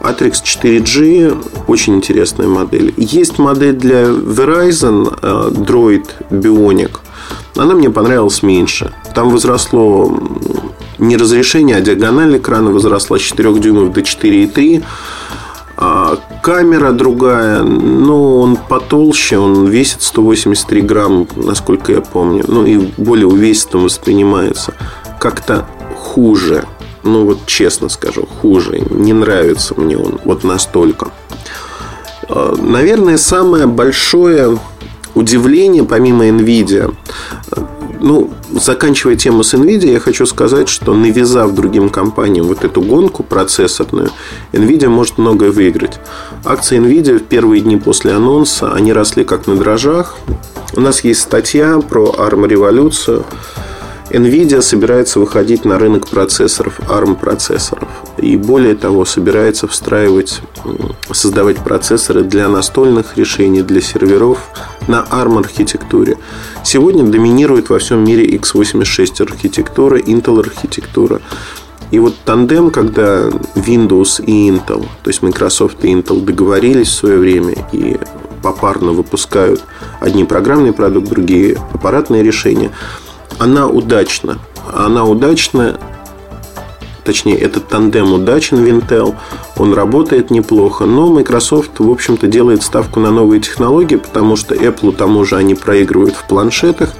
Atrix 0.00 0.42
4G 0.44 1.64
очень 1.66 1.96
интересная 1.96 2.46
модель. 2.46 2.92
Есть 2.96 3.38
модель 3.38 3.74
для 3.74 4.04
Verizon 4.04 5.18
э, 5.20 5.50
Droid 5.50 6.06
Bionic. 6.30 6.98
Она 7.56 7.74
мне 7.74 7.90
понравилась 7.90 8.42
меньше. 8.42 8.92
Там 9.14 9.30
возросло 9.30 10.18
не 10.98 11.16
разрешение, 11.16 11.76
а 11.76 11.80
диагональ 11.80 12.36
экрана 12.36 12.70
возросла 12.70 13.18
с 13.18 13.22
4 13.22 13.54
дюймов 13.58 13.92
до 13.92 14.00
4,3. 14.00 14.84
А 15.76 16.16
камера 16.42 16.92
другая, 16.92 17.62
но 17.62 18.38
он 18.38 18.56
потолще, 18.56 19.38
он 19.38 19.66
весит 19.66 20.02
183 20.02 20.80
грамм, 20.82 21.26
насколько 21.36 21.92
я 21.92 22.00
помню. 22.00 22.44
Ну 22.46 22.64
и 22.64 22.78
более 22.96 23.26
увесистым 23.26 23.84
воспринимается. 23.84 24.74
Как-то 25.18 25.66
хуже 25.96 26.64
ну 27.04 27.26
вот 27.26 27.46
честно 27.46 27.88
скажу, 27.88 28.26
хуже. 28.26 28.80
Не 28.90 29.12
нравится 29.12 29.74
мне 29.76 29.96
он 29.96 30.18
вот 30.24 30.42
настолько. 30.42 31.08
А, 32.28 32.56
наверное, 32.56 33.18
самое 33.18 33.66
большое 33.66 34.58
удивление, 35.14 35.84
помимо 35.84 36.26
NVIDIA, 36.26 36.94
ну, 38.04 38.30
заканчивая 38.52 39.16
тему 39.16 39.42
с 39.42 39.54
NVIDIA, 39.54 39.92
я 39.92 39.98
хочу 39.98 40.26
сказать, 40.26 40.68
что 40.68 40.92
навязав 40.92 41.54
другим 41.54 41.88
компаниям 41.88 42.46
вот 42.46 42.62
эту 42.62 42.82
гонку 42.82 43.22
процессорную, 43.22 44.10
NVIDIA 44.52 44.88
может 44.88 45.16
многое 45.16 45.50
выиграть. 45.50 45.98
Акции 46.44 46.78
NVIDIA 46.78 47.18
в 47.18 47.22
первые 47.22 47.62
дни 47.62 47.78
после 47.78 48.12
анонса, 48.12 48.72
они 48.72 48.92
росли 48.92 49.24
как 49.24 49.46
на 49.46 49.56
дрожжах. 49.56 50.16
У 50.76 50.80
нас 50.80 51.02
есть 51.02 51.22
статья 51.22 51.80
про 51.80 52.14
ARM-революцию. 52.18 53.24
Nvidia 54.10 54.60
собирается 54.60 55.18
выходить 55.18 55.64
на 55.64 55.78
рынок 55.78 56.06
процессоров, 56.06 56.78
ARM 56.80 57.16
процессоров. 57.16 57.88
И 58.24 58.36
более 58.36 58.74
того, 58.74 59.04
собирается 59.04 59.68
встраивать, 59.68 60.40
создавать 61.12 61.58
процессоры 61.58 62.22
для 62.22 62.48
настольных 62.48 63.18
решений, 63.18 63.60
для 63.62 63.82
серверов 63.82 64.38
на 64.88 65.06
ARM 65.10 65.40
архитектуре. 65.40 66.16
Сегодня 66.64 67.04
доминирует 67.04 67.68
во 67.68 67.78
всем 67.78 68.02
мире 68.02 68.26
x86 68.36 69.22
архитектура, 69.22 69.98
Intel 69.98 70.40
архитектура. 70.40 71.20
И 71.90 71.98
вот 71.98 72.14
тандем, 72.24 72.70
когда 72.70 73.28
Windows 73.56 74.24
и 74.24 74.48
Intel, 74.48 74.86
то 75.02 75.10
есть 75.10 75.20
Microsoft 75.20 75.84
и 75.84 75.92
Intel 75.92 76.24
договорились 76.24 76.88
в 76.88 76.94
свое 76.94 77.18
время 77.18 77.54
и 77.72 77.98
попарно 78.42 78.92
выпускают 78.92 79.62
одни 80.00 80.24
программные 80.24 80.72
продукты, 80.72 81.10
другие 81.10 81.58
аппаратные 81.74 82.22
решения– 82.22 82.70
она 83.38 83.68
удачна. 83.68 84.38
Она 84.72 85.04
удачна, 85.04 85.78
точнее, 87.04 87.36
этот 87.36 87.68
тандем 87.68 88.12
удачен 88.12 88.58
в 88.58 88.66
Intel, 88.66 89.14
он 89.56 89.74
работает 89.74 90.30
неплохо, 90.30 90.86
но 90.86 91.08
Microsoft, 91.08 91.78
в 91.78 91.90
общем-то, 91.90 92.26
делает 92.26 92.62
ставку 92.62 93.00
на 93.00 93.10
новые 93.10 93.40
технологии, 93.40 93.96
потому 93.96 94.36
что 94.36 94.54
Apple, 94.54 94.94
тому 94.96 95.24
же, 95.24 95.36
они 95.36 95.54
проигрывают 95.54 96.14
в 96.14 96.26
планшетах. 96.26 96.90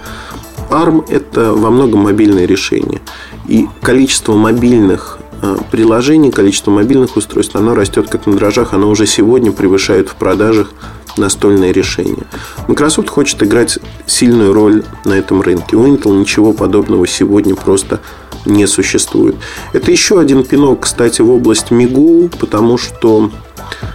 ARM– 0.70 1.04
это 1.08 1.52
во 1.52 1.70
многом 1.70 2.00
мобильное 2.00 2.46
решение. 2.46 3.00
И 3.46 3.66
количество 3.82 4.34
мобильных 4.34 5.18
э, 5.42 5.56
приложений, 5.70 6.32
количество 6.32 6.70
мобильных 6.70 7.16
устройств, 7.16 7.56
оно 7.56 7.74
растет 7.74 8.08
как 8.08 8.26
на 8.26 8.34
дрожжах, 8.36 8.72
оно 8.72 8.88
уже 8.88 9.06
сегодня 9.06 9.52
превышает 9.52 10.08
в 10.08 10.14
продажах 10.14 10.72
настольное 11.16 11.72
решение. 11.72 12.24
Microsoft 12.68 13.08
хочет 13.08 13.42
играть 13.42 13.78
сильную 14.06 14.52
роль 14.52 14.82
на 15.04 15.14
этом 15.14 15.40
рынке. 15.40 15.76
У 15.76 15.86
Intel 15.86 16.18
ничего 16.18 16.52
подобного 16.52 17.06
сегодня 17.06 17.54
просто 17.54 18.00
не 18.44 18.66
существует. 18.66 19.36
Это 19.72 19.90
еще 19.90 20.20
один 20.20 20.44
пинок, 20.44 20.80
кстати, 20.80 21.22
в 21.22 21.30
область 21.30 21.70
MIGO, 21.70 22.34
потому 22.38 22.76
что 22.76 23.30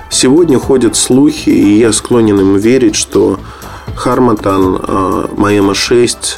сегодня 0.10 0.58
ходят 0.58 0.96
слухи, 0.96 1.50
и 1.50 1.78
я 1.78 1.94
склонен 1.94 2.40
им 2.40 2.56
верить, 2.58 2.96
что 2.96 3.40
Харматан 3.96 4.80
Маэма 5.38 5.76
6, 5.76 6.38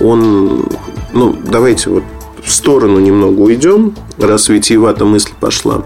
он, 0.00 0.66
ну, 1.12 1.36
давайте 1.44 1.90
вот 1.90 2.04
в 2.44 2.52
сторону 2.52 3.00
немного 3.00 3.40
уйдем, 3.40 3.94
раз 4.18 4.48
витиевата 4.48 5.04
мысль 5.04 5.32
пошла. 5.40 5.84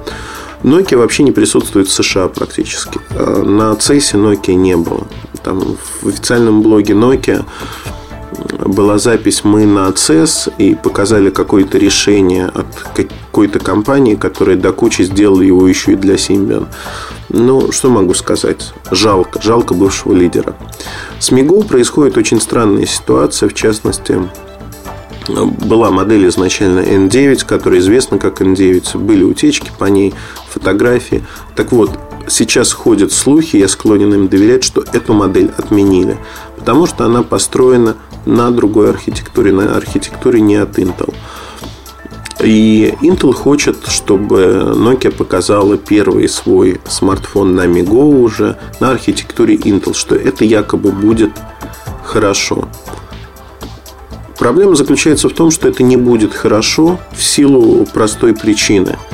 Nokia 0.63 0.97
вообще 0.97 1.23
не 1.23 1.33
присутствует 1.33 1.89
в 1.89 1.93
США 1.93 2.29
практически. 2.29 3.01
А 3.11 3.43
на 3.43 3.73
CES 3.73 4.15
Nokia 4.15 4.55
не 4.55 4.77
было. 4.77 5.07
Там 5.43 5.77
в 6.03 6.09
официальном 6.09 6.63
блоге 6.63 6.95
Nokia 6.95 7.45
была 8.65 8.99
запись 8.99 9.45
«Мы 9.45 9.67
на 9.67 9.89
CES» 9.89 10.53
и 10.59 10.75
показали 10.75 11.31
какое-то 11.31 11.79
решение 11.79 12.47
от 12.47 12.67
какой-то 12.95 13.59
компании, 13.59 14.15
которая 14.15 14.57
до 14.57 14.73
кучи 14.73 15.03
сделала 15.03 15.43
его 15.43 15.67
еще 15.67 15.93
и 15.93 15.97
для 15.97 16.15
Symbian. 16.15 16.67
Ну, 17.29 17.73
что 17.73 17.91
могу 17.91 18.15
сказать? 18.15 18.73
Жалко. 18.91 19.41
Жалко 19.43 19.75
бывшего 19.75 20.13
лидера. 20.13 20.55
С 21.19 21.31
Migo 21.31 21.67
происходит 21.67 22.17
очень 22.17 22.41
странная 22.41 22.87
ситуация. 22.87 23.49
В 23.49 23.55
частности, 23.55 24.29
была 25.29 25.91
модель 25.91 26.29
изначально 26.29 26.81
N9, 26.81 27.45
которая 27.47 27.81
известна 27.81 28.19
как 28.19 28.41
N9. 28.41 28.99
Были 28.99 29.25
утечки 29.25 29.71
по 29.79 29.87
ней, 29.87 30.15
фотографии. 30.49 31.25
Так 31.57 31.73
вот, 31.73 31.99
сейчас 32.29 32.73
ходят 32.73 33.13
слухи, 33.13 33.57
я 33.57 33.69
склонен 33.69 34.13
им 34.15 34.29
доверять, 34.29 34.65
что 34.65 34.85
эту 34.93 35.13
модель 35.13 35.51
отменили. 35.57 36.19
Потому 36.57 36.87
что 36.87 37.05
она 37.05 37.23
построена 37.23 37.97
на 38.27 38.51
другой 38.51 38.91
архитектуре, 38.91 39.53
на 39.53 39.77
архитектуре 39.77 40.41
не 40.41 40.57
от 40.57 40.79
Intel. 40.79 41.15
И 42.43 42.95
Intel 43.03 43.33
хочет, 43.33 43.87
чтобы 43.87 44.75
Nokia 44.77 45.13
показала 45.13 45.77
первый 45.77 46.29
свой 46.29 46.81
смартфон 46.89 47.55
на 47.55 47.67
Migo 47.67 48.21
уже 48.21 48.59
на 48.81 48.91
архитектуре 48.91 49.55
Intel, 49.55 49.95
что 49.95 50.17
это 50.17 50.45
якобы 50.45 50.91
будет 50.91 51.31
хорошо. 52.05 52.69
Проблема 54.43 54.75
заключается 54.75 55.29
в 55.29 55.35
том, 55.35 55.53
что 55.53 55.69
это 55.69 55.85
не 55.85 55.97
будет 55.97 56.35
хорошо 56.35 56.99
в 57.13 57.23
силу 57.23 57.87
простой 57.87 58.35
причины– 58.35 58.99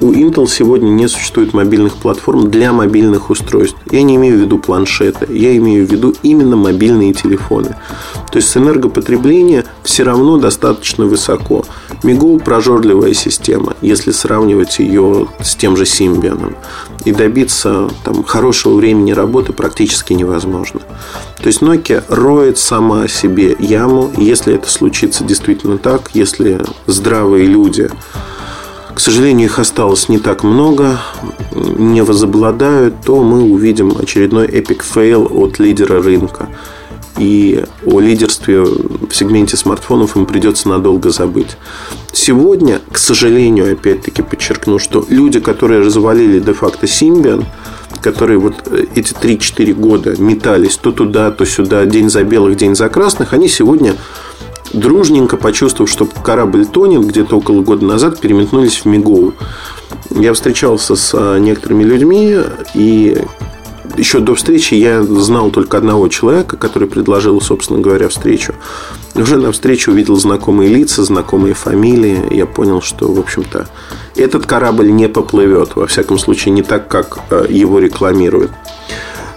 у 0.00 0.12
Intel 0.12 0.46
сегодня 0.48 0.88
не 0.88 1.08
существует 1.08 1.52
мобильных 1.52 1.96
платформ 1.96 2.50
для 2.50 2.72
мобильных 2.72 3.30
устройств. 3.30 3.76
Я 3.90 4.02
не 4.02 4.16
имею 4.16 4.38
в 4.38 4.40
виду 4.40 4.58
планшеты, 4.58 5.26
я 5.30 5.56
имею 5.56 5.86
в 5.86 5.90
виду 5.90 6.14
именно 6.22 6.56
мобильные 6.56 7.12
телефоны. 7.12 7.76
То 8.30 8.36
есть 8.36 8.56
энергопотребление 8.56 9.64
все 9.82 10.04
равно 10.04 10.38
достаточно 10.38 11.04
высоко. 11.04 11.64
Мигоу 12.02 12.38
прожорливая 12.38 13.12
система, 13.12 13.74
если 13.82 14.10
сравнивать 14.10 14.78
ее 14.78 15.28
с 15.42 15.54
тем 15.54 15.76
же 15.76 15.84
Symbian. 15.84 16.54
И 17.04 17.12
добиться 17.12 17.90
там, 18.04 18.24
хорошего 18.24 18.76
времени 18.76 19.12
работы 19.12 19.52
практически 19.52 20.12
невозможно. 20.12 20.80
То 21.38 21.46
есть 21.46 21.62
Nokia 21.62 22.04
роет 22.08 22.58
сама 22.58 23.08
себе 23.08 23.56
яму. 23.58 24.10
Если 24.16 24.54
это 24.54 24.68
случится 24.70 25.24
действительно 25.24 25.78
так, 25.78 26.10
если 26.14 26.60
здравые 26.86 27.46
люди 27.46 27.90
к 29.00 29.02
сожалению, 29.02 29.46
их 29.46 29.58
осталось 29.58 30.10
не 30.10 30.18
так 30.18 30.42
много, 30.42 31.00
не 31.54 32.02
возобладают, 32.02 32.96
то 33.02 33.22
мы 33.22 33.44
увидим 33.50 33.96
очередной 33.98 34.46
epic 34.46 34.82
fail 34.82 35.26
от 35.26 35.58
лидера 35.58 36.02
рынка. 36.02 36.50
И 37.16 37.64
о 37.86 37.98
лидерстве 37.98 38.60
в 38.60 39.10
сегменте 39.10 39.56
смартфонов 39.56 40.16
им 40.16 40.26
придется 40.26 40.68
надолго 40.68 41.08
забыть. 41.08 41.56
Сегодня, 42.12 42.82
к 42.92 42.98
сожалению, 42.98 43.72
опять-таки 43.72 44.20
подчеркну, 44.20 44.78
что 44.78 45.02
люди, 45.08 45.40
которые 45.40 45.80
развалили 45.80 46.38
де-факто 46.38 46.84
Symbian, 46.84 47.46
которые 48.02 48.38
вот 48.38 48.56
э, 48.66 48.84
эти 48.94 49.14
3-4 49.14 49.72
года 49.72 50.14
метались 50.20 50.76
то 50.76 50.92
туда, 50.92 51.30
то 51.30 51.46
сюда, 51.46 51.86
день 51.86 52.10
за 52.10 52.22
белых, 52.22 52.58
день 52.58 52.76
за 52.76 52.90
красных, 52.90 53.32
они 53.32 53.48
сегодня 53.48 53.94
дружненько, 54.72 55.36
почувствовав, 55.36 55.90
что 55.90 56.06
корабль 56.06 56.66
тонет, 56.66 57.04
где-то 57.06 57.36
около 57.36 57.62
года 57.62 57.84
назад 57.84 58.20
переметнулись 58.20 58.78
в 58.78 58.84
Мигоу. 58.86 59.34
Я 60.10 60.32
встречался 60.32 60.96
с 60.96 61.12
а, 61.14 61.38
некоторыми 61.38 61.84
людьми, 61.84 62.38
и 62.74 63.22
еще 63.96 64.20
до 64.20 64.34
встречи 64.34 64.74
я 64.74 65.02
знал 65.02 65.50
только 65.50 65.76
одного 65.76 66.08
человека, 66.08 66.56
который 66.56 66.88
предложил, 66.88 67.40
собственно 67.40 67.80
говоря, 67.80 68.08
встречу. 68.08 68.54
Уже 69.14 69.36
на 69.36 69.52
встрече 69.52 69.90
увидел 69.90 70.16
знакомые 70.16 70.72
лица, 70.72 71.02
знакомые 71.02 71.54
фамилии. 71.54 72.34
Я 72.34 72.46
понял, 72.46 72.80
что, 72.80 73.12
в 73.12 73.18
общем-то, 73.18 73.68
этот 74.16 74.46
корабль 74.46 74.90
не 74.90 75.08
поплывет. 75.08 75.74
Во 75.74 75.86
всяком 75.86 76.18
случае, 76.18 76.54
не 76.54 76.62
так, 76.62 76.88
как 76.88 77.18
а, 77.30 77.46
его 77.48 77.78
рекламируют. 77.78 78.52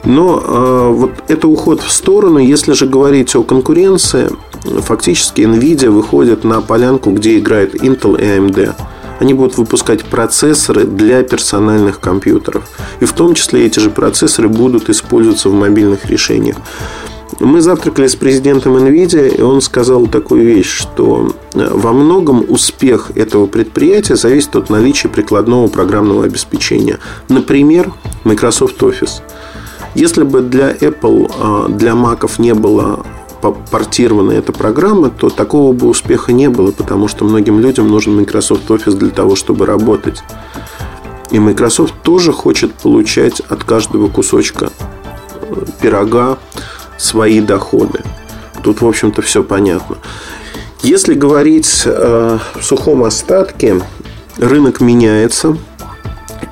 Но 0.05 0.43
э, 0.45 0.91
вот 0.91 1.11
это 1.29 1.47
уход 1.47 1.81
в 1.81 1.89
сторону. 1.89 2.37
Если 2.37 2.73
же 2.73 2.85
говорить 2.85 3.35
о 3.35 3.43
конкуренции, 3.43 4.29
фактически 4.63 5.41
Nvidia 5.41 5.89
выходит 5.89 6.43
на 6.43 6.62
полянку, 6.62 7.12
где 7.12 7.39
играет 7.39 7.76
Intel 7.76 8.19
и 8.19 8.23
AMD. 8.23 8.73
Они 9.19 9.34
будут 9.34 9.58
выпускать 9.58 10.04
процессоры 10.06 10.86
для 10.86 11.23
персональных 11.23 11.99
компьютеров. 11.99 12.69
И 12.99 13.06
в 13.06 13.13
том 13.13 13.36
числе 13.36 13.65
эти 13.65 13.80
же 13.80 13.89
процессоры 13.89 14.49
будут 14.49 14.89
использоваться 14.89 15.49
в 15.49 15.54
мобильных 15.54 16.06
решениях. 16.06 16.58
Мы 17.39 17.62
завтракали 17.62 18.08
с 18.08 18.15
президентом 18.15 18.78
NVIDIA, 18.78 19.38
и 19.38 19.41
он 19.41 19.62
сказал 19.62 20.08
такую 20.08 20.45
вещь, 20.45 20.69
что 20.69 21.34
э, 21.54 21.67
во 21.71 21.91
многом 21.91 22.45
успех 22.47 23.12
этого 23.15 23.47
предприятия 23.47 24.15
зависит 24.15 24.56
от 24.56 24.69
наличия 24.69 25.10
прикладного 25.10 25.67
программного 25.67 26.26
обеспечения. 26.26 26.99
Например, 27.30 27.91
Microsoft 28.23 28.82
Office. 28.82 29.21
Если 29.95 30.23
бы 30.23 30.41
для 30.41 30.71
Apple, 30.71 31.32
а, 31.39 31.67
для 31.69 31.91
Mac 31.91 32.30
не 32.39 32.54
было 32.54 33.06
портирована 33.51 34.32
эта 34.32 34.51
программа, 34.51 35.10
то 35.10 35.29
такого 35.29 35.73
бы 35.73 35.88
успеха 35.88 36.32
не 36.34 36.49
было, 36.49 36.71
потому 36.71 37.08
что 37.08 37.25
многим 37.25 37.60
людям 37.60 37.88
нужен 37.88 38.15
Microsoft 38.15 38.69
Office 38.69 38.95
для 38.95 39.10
того, 39.10 39.36
чтобы 39.36 39.65
работать. 39.65 40.23
И 41.32 41.39
Microsoft 41.39 41.93
тоже 42.03 42.32
хочет 42.32 42.73
получать 42.73 43.39
от 43.41 43.63
каждого 43.63 44.08
кусочка 44.08 44.69
э, 45.41 45.65
пирога 45.82 46.38
свои 46.97 47.41
доходы. 47.41 48.01
Тут, 48.63 48.82
в 48.82 48.88
общем-то, 48.88 49.21
все 49.21 49.43
понятно. 49.43 49.97
Если 50.82 51.13
говорить 51.13 51.84
э, 51.86 52.38
в 52.56 52.63
сухом 52.63 53.03
остатке, 53.03 53.82
рынок 54.38 54.82
меняется– 54.82 55.58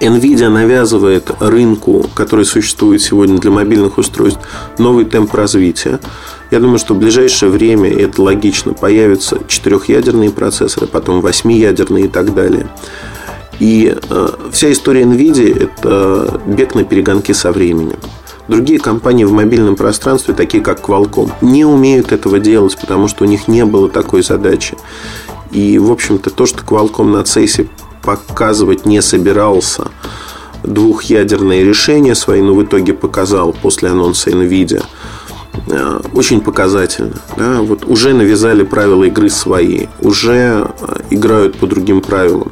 Nvidia 0.02 0.50
навязывает 0.50 1.30
рынку, 1.40 2.10
который 2.16 2.44
существует 2.44 3.02
сегодня 3.02 3.38
для 3.40 3.52
мобильных 3.52 4.00
устройств, 4.00 4.40
новый 4.80 5.06
темп 5.06 5.34
развития. 5.36 6.00
Я 6.52 6.60
думаю, 6.60 6.80
что 6.80 6.94
в 6.94 6.98
ближайшее 6.98 7.50
время, 7.50 7.90
это 7.90 8.22
логично, 8.22 8.74
появятся 8.74 9.40
четырехъядерные 9.48 10.32
процессоры, 10.32 10.86
потом 10.86 11.22
восьмиядерные 11.22 12.06
и 12.06 12.08
так 12.10 12.34
далее. 12.34 12.68
И 13.60 13.96
э, 14.10 14.28
вся 14.52 14.72
история 14.72 15.04
NVIDIA– 15.04 15.64
это 15.80 16.42
бег 16.46 16.76
на 16.76 16.84
перегонки 16.84 17.32
со 17.32 17.52
временем. 17.52 18.00
Другие 18.48 18.80
компании 18.80 19.24
в 19.24 19.32
мобильном 19.32 19.78
пространстве, 19.78 20.34
такие 20.34 20.62
как 20.62 20.82
Qualcomm, 20.82 21.32
не 21.42 21.64
умеют 21.64 22.12
этого 22.12 22.40
делать, 22.40 22.78
потому 22.78 23.08
что 23.08 23.24
у 23.24 23.28
них 23.28 23.48
не 23.48 23.64
было 23.64 23.88
такой 23.88 24.22
задачи. 24.22 24.76
И, 25.52 25.80
в 25.80 25.90
общем-то, 25.90 26.32
то, 26.32 26.46
что 26.46 26.64
Qualcomm 26.64 27.12
на 27.12 27.22
CES 27.22 27.70
показывать 28.02 28.86
не 28.86 29.02
собирался 29.02 29.90
двухъядерные 30.64 31.64
решения 31.64 32.16
свои, 32.16 32.42
но 32.42 32.54
в 32.54 32.64
итоге 32.64 32.94
показал 32.94 33.54
после 33.54 33.90
анонса 33.90 34.32
NVIDIA. 34.32 34.84
Э, 35.68 36.00
очень 36.14 36.42
показательно. 36.42 37.16
Да? 37.38 37.62
Вот 37.62 37.86
уже 37.86 38.14
навязали 38.14 38.64
правила 38.64 39.04
игры 39.04 39.30
свои, 39.30 39.88
уже 40.00 40.68
э, 40.80 40.96
играют 41.10 41.58
по 41.58 41.68
другим 41.68 42.02
правилам. 42.02 42.52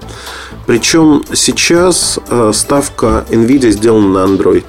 Причем 0.68 1.24
сейчас 1.34 2.20
э, 2.30 2.52
ставка 2.54 3.26
NVIDIA 3.30 3.72
сделана 3.72 4.26
на 4.26 4.32
Android. 4.32 4.66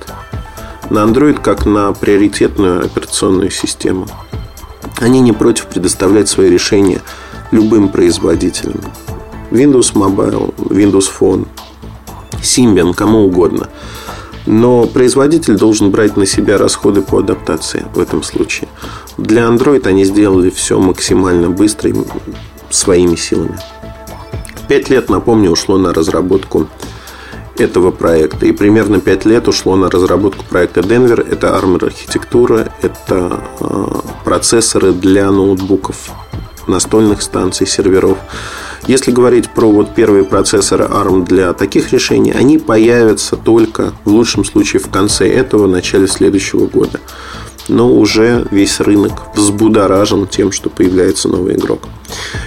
На 0.88 1.00
Android 1.00 1.40
как 1.40 1.66
на 1.66 1.92
приоритетную 1.92 2.85
операционную 2.85 3.50
систему. 3.50 4.07
Они 4.98 5.20
не 5.20 5.33
против 5.33 5.66
предоставлять 5.66 6.29
свои 6.29 6.50
решения 6.50 7.00
любым 7.50 7.88
производителям. 7.88 8.81
Windows 9.50 9.94
Mobile, 9.94 10.55
Windows 10.57 11.11
Phone, 11.18 11.46
Symbian, 12.42 12.94
кому 12.94 13.26
угодно. 13.26 13.68
Но 14.50 14.84
производитель 14.84 15.56
должен 15.56 15.92
брать 15.92 16.16
на 16.16 16.26
себя 16.26 16.58
расходы 16.58 17.02
по 17.02 17.20
адаптации 17.20 17.86
в 17.94 18.00
этом 18.00 18.24
случае. 18.24 18.68
Для 19.16 19.42
Android 19.42 19.86
они 19.86 20.04
сделали 20.04 20.50
все 20.50 20.80
максимально 20.80 21.50
быстро 21.50 21.90
и 21.90 21.94
своими 22.68 23.14
силами. 23.14 23.56
Пять 24.66 24.90
лет, 24.90 25.08
напомню, 25.08 25.52
ушло 25.52 25.78
на 25.78 25.94
разработку 25.94 26.66
этого 27.58 27.92
проекта. 27.92 28.44
И 28.46 28.50
примерно 28.50 28.98
5 28.98 29.24
лет 29.26 29.46
ушло 29.46 29.76
на 29.76 29.88
разработку 29.88 30.44
проекта 30.44 30.80
Denver. 30.80 31.24
Это 31.30 31.48
ARM 31.48 31.84
архитектура, 31.84 32.72
это 32.82 33.44
э, 33.60 33.86
процессоры 34.24 34.92
для 34.92 35.30
ноутбуков, 35.30 36.10
настольных 36.66 37.22
станций, 37.22 37.68
серверов. 37.68 38.18
Если 38.86 39.10
говорить 39.10 39.50
про 39.50 39.70
вот 39.70 39.94
первые 39.94 40.24
процессоры 40.24 40.84
ARM 40.84 41.24
для 41.24 41.52
таких 41.52 41.92
решений, 41.92 42.32
они 42.32 42.58
появятся 42.58 43.36
только 43.36 43.92
в 44.04 44.10
лучшем 44.10 44.44
случае 44.44 44.80
в 44.80 44.90
конце 44.90 45.28
этого, 45.28 45.66
начале 45.66 46.06
следующего 46.06 46.66
года. 46.66 47.00
Но 47.68 47.92
уже 47.92 48.46
весь 48.50 48.80
рынок 48.80 49.12
взбудоражен 49.36 50.26
тем, 50.26 50.50
что 50.50 50.70
появляется 50.70 51.28
новый 51.28 51.54
игрок. 51.54 51.82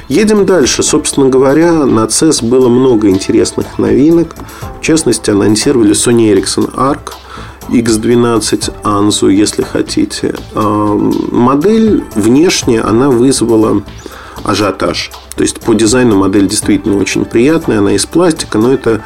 Едем 0.09 0.45
дальше. 0.45 0.83
Собственно 0.83 1.29
говоря, 1.29 1.85
на 1.85 2.05
CES 2.05 2.45
было 2.45 2.67
много 2.67 3.09
интересных 3.09 3.79
новинок. 3.79 4.35
В 4.79 4.81
частности, 4.81 5.29
анонсировали 5.29 5.93
Sony 5.93 6.33
Ericsson 6.33 6.73
ARC, 6.75 7.13
X12 7.69 8.73
Anzu, 8.83 9.31
если 9.31 9.63
хотите. 9.63 10.35
А, 10.53 10.93
модель 11.31 12.03
внешне 12.15 12.81
она 12.81 13.09
вызвала 13.09 13.81
ажиотаж. 14.43 15.11
То 15.35 15.43
есть 15.43 15.59
по 15.59 15.73
дизайну 15.73 16.17
модель 16.17 16.47
действительно 16.47 16.97
очень 16.97 17.25
приятная, 17.25 17.79
она 17.79 17.93
из 17.93 18.05
пластика, 18.05 18.57
но 18.57 18.73
это 18.73 19.01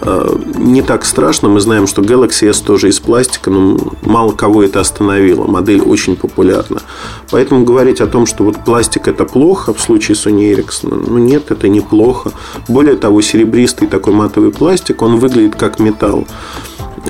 э, 0.00 0.38
не 0.56 0.82
так 0.82 1.04
страшно. 1.04 1.48
Мы 1.48 1.60
знаем, 1.60 1.86
что 1.86 2.02
Galaxy 2.02 2.48
S 2.48 2.60
тоже 2.60 2.88
из 2.88 3.00
пластика, 3.00 3.50
но 3.50 3.78
мало 4.02 4.32
кого 4.32 4.62
это 4.62 4.80
остановило. 4.80 5.46
Модель 5.46 5.80
очень 5.80 6.16
популярна. 6.16 6.82
Поэтому 7.30 7.64
говорить 7.64 8.00
о 8.00 8.06
том, 8.06 8.26
что 8.26 8.44
вот 8.44 8.64
пластик 8.64 9.08
это 9.08 9.24
плохо 9.24 9.74
в 9.74 9.80
случае 9.80 10.16
Sony 10.16 10.54
Ericsson, 10.54 11.04
ну 11.08 11.18
нет, 11.18 11.50
это 11.50 11.68
неплохо. 11.68 12.32
Более 12.68 12.96
того, 12.96 13.22
серебристый 13.22 13.88
такой 13.88 14.14
матовый 14.14 14.52
пластик, 14.52 15.02
он 15.02 15.18
выглядит 15.18 15.56
как 15.56 15.78
металл. 15.78 16.26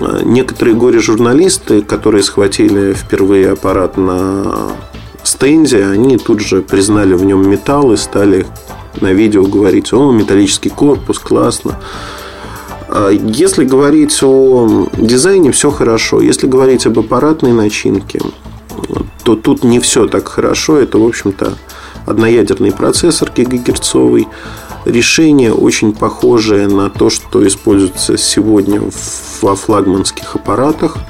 Э, 0.00 0.20
некоторые 0.24 0.76
горе-журналисты, 0.76 1.82
которые 1.82 2.22
схватили 2.22 2.92
впервые 2.92 3.50
аппарат 3.50 3.96
на 3.96 4.72
стенде, 5.40 5.86
они 5.86 6.18
тут 6.18 6.40
же 6.40 6.60
признали 6.60 7.14
в 7.14 7.24
нем 7.24 7.48
металл 7.48 7.92
и 7.92 7.96
стали 7.96 8.46
на 9.00 9.14
видео 9.14 9.42
говорить, 9.44 9.90
о, 9.94 10.12
металлический 10.12 10.68
корпус, 10.68 11.18
классно. 11.18 11.80
А 12.88 13.08
если 13.08 13.64
говорить 13.64 14.22
о 14.22 14.88
дизайне, 14.98 15.50
все 15.50 15.70
хорошо. 15.70 16.20
Если 16.20 16.46
говорить 16.46 16.84
об 16.84 16.98
аппаратной 16.98 17.52
начинке, 17.52 18.20
то 19.24 19.34
тут 19.34 19.64
не 19.64 19.80
все 19.80 20.06
так 20.08 20.28
хорошо. 20.28 20.76
Это, 20.76 20.98
в 20.98 21.06
общем-то, 21.06 21.54
одноядерный 22.04 22.72
процессор 22.72 23.32
гигагерцовый. 23.34 24.28
Решение 24.84 25.54
очень 25.54 25.94
похожее 25.94 26.68
на 26.68 26.90
то, 26.90 27.08
что 27.08 27.46
используется 27.46 28.18
сегодня 28.18 28.82
во 29.40 29.56
флагманских 29.56 30.36
аппаратах– 30.36 30.98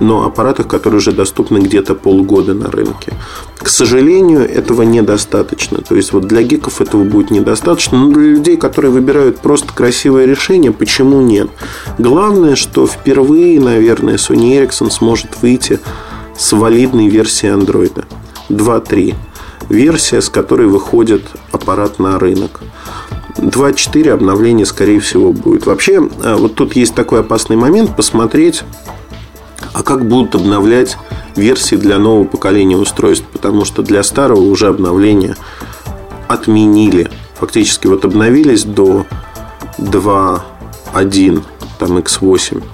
но 0.00 0.24
аппаратах, 0.24 0.68
которые 0.68 0.98
уже 0.98 1.12
доступны 1.12 1.58
где-то 1.58 1.94
полгода 1.94 2.54
на 2.54 2.70
рынке. 2.70 3.12
К 3.58 3.68
сожалению, 3.68 4.48
этого 4.48 4.82
недостаточно. 4.82 5.78
То 5.78 5.96
есть, 5.96 6.12
вот 6.12 6.26
для 6.26 6.42
гиков 6.42 6.80
этого 6.80 7.04
будет 7.04 7.30
недостаточно, 7.30 7.98
но 7.98 8.12
для 8.12 8.22
людей, 8.22 8.56
которые 8.56 8.90
выбирают 8.90 9.38
просто 9.40 9.72
красивое 9.72 10.26
решение, 10.26 10.72
почему 10.72 11.20
нет? 11.20 11.48
Главное, 11.98 12.56
что 12.56 12.86
впервые, 12.86 13.60
наверное, 13.60 14.16
Sony 14.16 14.62
Ericsson 14.62 14.90
сможет 14.90 15.42
выйти 15.42 15.80
с 16.38 16.52
валидной 16.52 17.08
версией 17.08 17.54
Android 17.54 18.04
2.3. 18.48 19.14
Версия, 19.68 20.20
с 20.20 20.28
которой 20.28 20.68
выходит 20.68 21.22
аппарат 21.50 21.98
на 21.98 22.18
рынок. 22.18 22.60
2.4 23.38 24.10
обновление, 24.10 24.64
скорее 24.64 25.00
всего, 25.00 25.32
будет. 25.32 25.66
Вообще, 25.66 26.08
э, 26.22 26.36
вот 26.36 26.54
тут 26.54 26.76
есть 26.76 26.94
такой 26.94 27.20
опасный 27.20 27.56
момент 27.56 27.96
посмотреть 27.96 28.62
а 29.76 29.82
как 29.82 30.08
будут 30.08 30.34
обновлять 30.34 30.96
версии 31.36 31.76
для 31.76 31.98
нового 31.98 32.24
поколения 32.24 32.78
устройств, 32.78 33.26
потому 33.30 33.66
что 33.66 33.82
для 33.82 34.02
старого 34.02 34.40
уже 34.40 34.68
обновления 34.68 35.36
отменили. 36.28 37.10
Фактически 37.34 37.86
вот 37.86 38.06
обновились 38.06 38.64
до 38.64 39.04
2.1, 39.76 41.42
там 41.78 41.98
X8, 41.98 42.64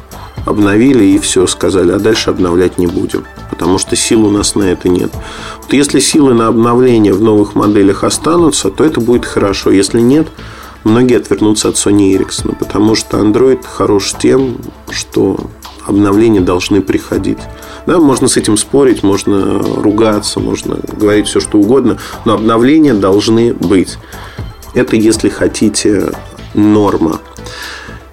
обновили 0.47 1.03
и 1.03 1.19
все, 1.19 1.49
сказали, 1.49 1.91
а 1.91 1.99
дальше 1.99 2.31
обновлять 2.31 2.79
не 2.79 2.87
будем, 2.87 3.25
потому 3.51 3.79
что 3.79 3.97
сил 3.97 4.25
у 4.25 4.31
нас 4.31 4.55
на 4.55 4.63
это 4.63 4.89
нет. 4.89 5.11
Вот 5.61 5.73
если 5.73 5.99
силы 5.99 6.35
на 6.35 6.47
обновление 6.47 7.15
в 7.15 7.21
новых 7.21 7.57
моделях 7.57 8.05
останутся, 8.05 8.71
то 8.71 8.85
это 8.85 9.01
будет 9.01 9.27
хорошо. 9.27 9.73
Если 9.73 10.01
нет, 10.01 10.29
многие 10.85 11.17
отвернутся 11.17 11.71
от 11.71 11.75
Sony 11.75 12.17
Ericsson, 12.17 12.55
потому 12.57 12.95
что 12.95 13.19
Android 13.19 13.67
хорош 13.67 14.15
тем, 14.21 14.59
что 14.89 15.51
обновления 15.87 16.41
должны 16.41 16.81
приходить. 16.81 17.39
Да, 17.87 17.99
можно 17.99 18.29
с 18.29 18.37
этим 18.37 18.57
спорить, 18.57 19.03
можно 19.03 19.61
ругаться, 19.61 20.41
можно 20.41 20.79
говорить 20.97 21.27
все, 21.27 21.41
что 21.41 21.59
угодно, 21.59 21.99
но 22.25 22.35
обновления 22.35 22.95
должны 22.95 23.55
быть. 23.55 23.99
Это, 24.75 24.97
если 24.97 25.29
хотите, 25.29 26.13
норма. 26.55 27.21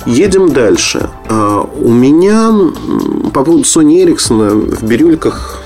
Едем 0.06 0.52
дальше. 0.52 1.10
А, 1.28 1.62
у 1.62 1.90
меня 1.90 2.52
по 3.34 3.44
поводу 3.44 3.64
Sony 3.64 4.04
Ericsson 4.04 4.76
в 4.76 4.84
бирюльках 4.84 5.62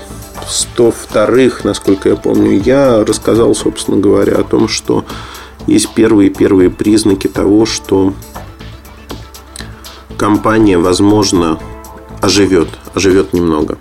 102-х, 0.46 1.60
насколько 1.64 2.10
я 2.10 2.16
помню, 2.16 2.60
я 2.60 3.04
рассказал, 3.04 3.54
собственно 3.54 3.96
говоря, 3.96 4.36
о 4.36 4.44
том, 4.44 4.68
что 4.68 5.04
есть 5.66 5.94
первые-первые 5.94 6.70
признаки 6.70 7.28
того, 7.28 7.64
что 7.64 8.12
компания, 10.18 10.78
возможно, 10.78 11.58
оживет, 12.24 12.68
оживет 12.94 13.32
немного. 13.32 13.78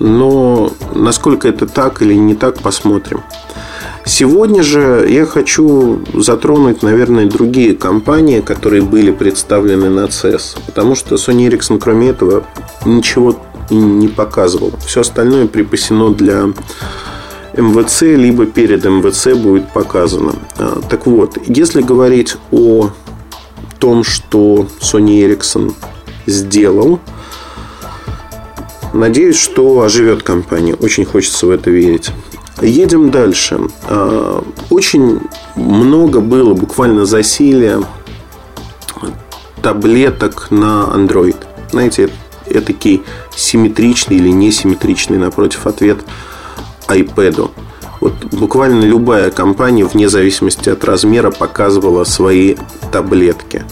Но 0.00 0.72
насколько 0.94 1.48
это 1.48 1.66
так 1.66 2.02
или 2.02 2.14
не 2.14 2.34
так, 2.34 2.60
посмотрим. 2.60 3.22
Сегодня 4.06 4.62
же 4.62 5.06
я 5.08 5.26
хочу 5.26 6.00
затронуть, 6.14 6.82
наверное, 6.82 7.26
другие 7.26 7.76
компании, 7.76 8.40
которые 8.40 8.82
были 8.82 9.12
представлены 9.12 9.90
на 9.90 10.06
CES. 10.06 10.58
Потому 10.66 10.94
что 10.94 11.16
Sony 11.16 11.48
Ericsson, 11.48 11.78
кроме 11.78 12.08
этого, 12.08 12.44
ничего 12.84 13.36
не 13.70 14.08
показывал. 14.08 14.72
Все 14.84 15.02
остальное 15.02 15.46
припасено 15.46 16.12
для 16.14 16.46
МВЦ, 17.56 18.02
либо 18.02 18.46
перед 18.46 18.84
МВЦ 18.84 19.34
будет 19.34 19.70
показано. 19.72 20.34
А, 20.56 20.80
так 20.88 21.06
вот, 21.06 21.38
если 21.46 21.82
говорить 21.82 22.36
о 22.50 22.90
том, 23.78 24.02
что 24.02 24.66
Sony 24.80 25.22
Ericsson 25.26 25.74
сделал– 26.26 26.98
Надеюсь, 28.92 29.38
что 29.38 29.82
оживет 29.82 30.22
компания. 30.22 30.74
Очень 30.74 31.04
хочется 31.04 31.46
в 31.46 31.50
это 31.50 31.70
верить. 31.70 32.10
Едем 32.60 33.10
дальше. 33.10 33.60
А, 33.88 34.44
очень 34.68 35.20
много 35.54 36.20
было 36.20 36.54
буквально 36.54 37.06
засилия 37.06 37.82
таблеток 39.62 40.50
на 40.50 40.88
Android. 40.92 41.36
Знаете, 41.70 42.10
этакий 42.46 43.02
симметричный 43.34 44.16
или 44.16 44.28
несимметричный 44.28 45.18
напротив 45.18 45.66
ответ 45.66 45.98
iPad. 46.88 47.50
Вот 48.00 48.14
буквально 48.32 48.84
любая 48.84 49.30
компания, 49.30 49.84
вне 49.84 50.08
зависимости 50.08 50.68
от 50.70 50.84
размера, 50.84 51.30
показывала 51.30 52.04
свои 52.04 52.56
таблетки. 52.90 53.64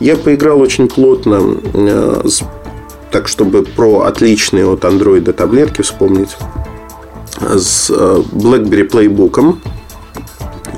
Я 0.00 0.16
поиграл 0.16 0.60
очень 0.60 0.88
плотно 0.88 1.56
э, 1.74 2.22
с 2.24 2.42
так 3.10 3.28
чтобы 3.28 3.62
про 3.62 4.02
отличные 4.02 4.66
от 4.66 4.84
Android 4.84 5.32
таблетки 5.32 5.82
вспомнить, 5.82 6.36
с 7.40 7.90
э, 7.90 8.22
BlackBerry 8.32 8.88
Playbook. 8.88 9.58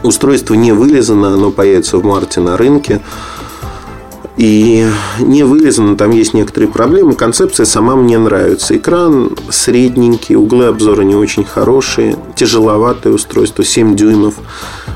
Устройство 0.02 0.54
не 0.54 0.72
вылезано, 0.72 1.34
оно 1.34 1.50
появится 1.50 1.98
в 1.98 2.04
марте 2.04 2.40
на 2.40 2.56
рынке. 2.56 3.00
И 4.36 4.86
не 5.18 5.42
вылезано, 5.42 5.96
там 5.96 6.12
есть 6.12 6.32
некоторые 6.32 6.70
проблемы. 6.70 7.14
Концепция 7.14 7.66
сама 7.66 7.94
мне 7.94 8.16
нравится. 8.16 8.74
Экран 8.74 9.36
средненький, 9.50 10.34
углы 10.34 10.66
обзора 10.66 11.02
не 11.02 11.14
очень 11.14 11.44
хорошие, 11.44 12.16
тяжеловатое 12.36 13.12
устройство, 13.12 13.64
7 13.64 13.96
дюймов. 13.96 14.36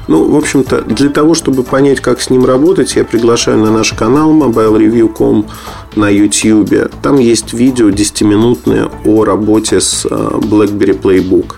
Ну, 0.09 0.31
в 0.31 0.37
общем-то, 0.37 0.83
для 0.83 1.11
того, 1.11 1.35
чтобы 1.35 1.63
понять, 1.63 2.01
как 2.01 2.23
с 2.23 2.31
ним 2.31 2.47
работать, 2.47 2.97
я 2.97 3.05
приглашаю 3.05 3.59
на 3.59 3.71
наш 3.71 3.93
канал 3.93 4.33
mobilereview.com 4.33 5.47
на 5.97 6.09
YouTube. 6.09 6.91
Там 7.03 7.19
есть 7.19 7.53
видео 7.53 7.91
10-минутное 7.91 8.91
о 9.05 9.25
работе 9.25 9.81
с 9.81 10.07
э, 10.07 10.09
BlackBerry 10.09 11.01
Playbook. 11.01 11.55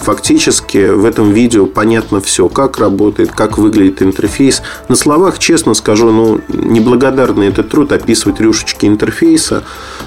Фактически 0.00 0.90
в 0.90 1.04
этом 1.04 1.32
видео 1.32 1.66
понятно 1.66 2.20
все, 2.20 2.48
как 2.48 2.78
работает, 2.78 3.30
как 3.30 3.56
выглядит 3.56 4.02
интерфейс. 4.02 4.62
На 4.88 4.96
словах, 4.96 5.38
честно 5.38 5.74
скажу, 5.74 6.10
ну, 6.10 6.40
неблагодарный 6.48 7.46
этот 7.48 7.68
труд 7.68 7.92
описывать 7.92 8.40
рюшечки 8.40 8.86
интерфейса. 8.86 9.62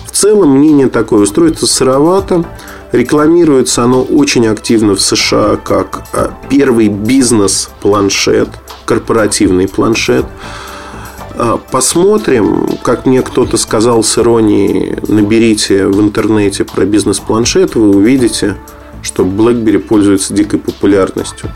В 0.06 0.12
целом 0.12 0.58
мнение 0.58 0.90
такое, 0.90 1.22
устройство 1.22 1.66
сыровато, 1.66 2.44
Рекламируется 2.96 3.84
оно 3.84 4.04
очень 4.04 4.48
активно 4.48 4.96
в 4.96 5.02
США 5.02 5.58
как 5.58 6.04
а, 6.14 6.34
первый 6.50 6.88
бизнес-планшет, 6.88 8.48
корпоративный 8.86 9.68
планшет. 9.68 10.26
А, 10.26 10.65
посмотрим, 11.72 12.68
как 12.84 13.06
мне 13.06 13.22
кто-то 13.22 13.58
сказал 13.58 14.04
с 14.04 14.18
иронией, 14.18 14.98
наберите 15.08 15.88
в 15.88 16.02
интернете 16.02 16.64
про 16.64 16.86
бизнес-планшет, 16.86 17.76
вы 17.76 17.90
увидите, 17.90 18.56
что 19.02 19.24
BlackBerry 19.24 19.80
пользуется 19.80 20.34
дикой 20.34 20.60
популярностью. 20.60 21.50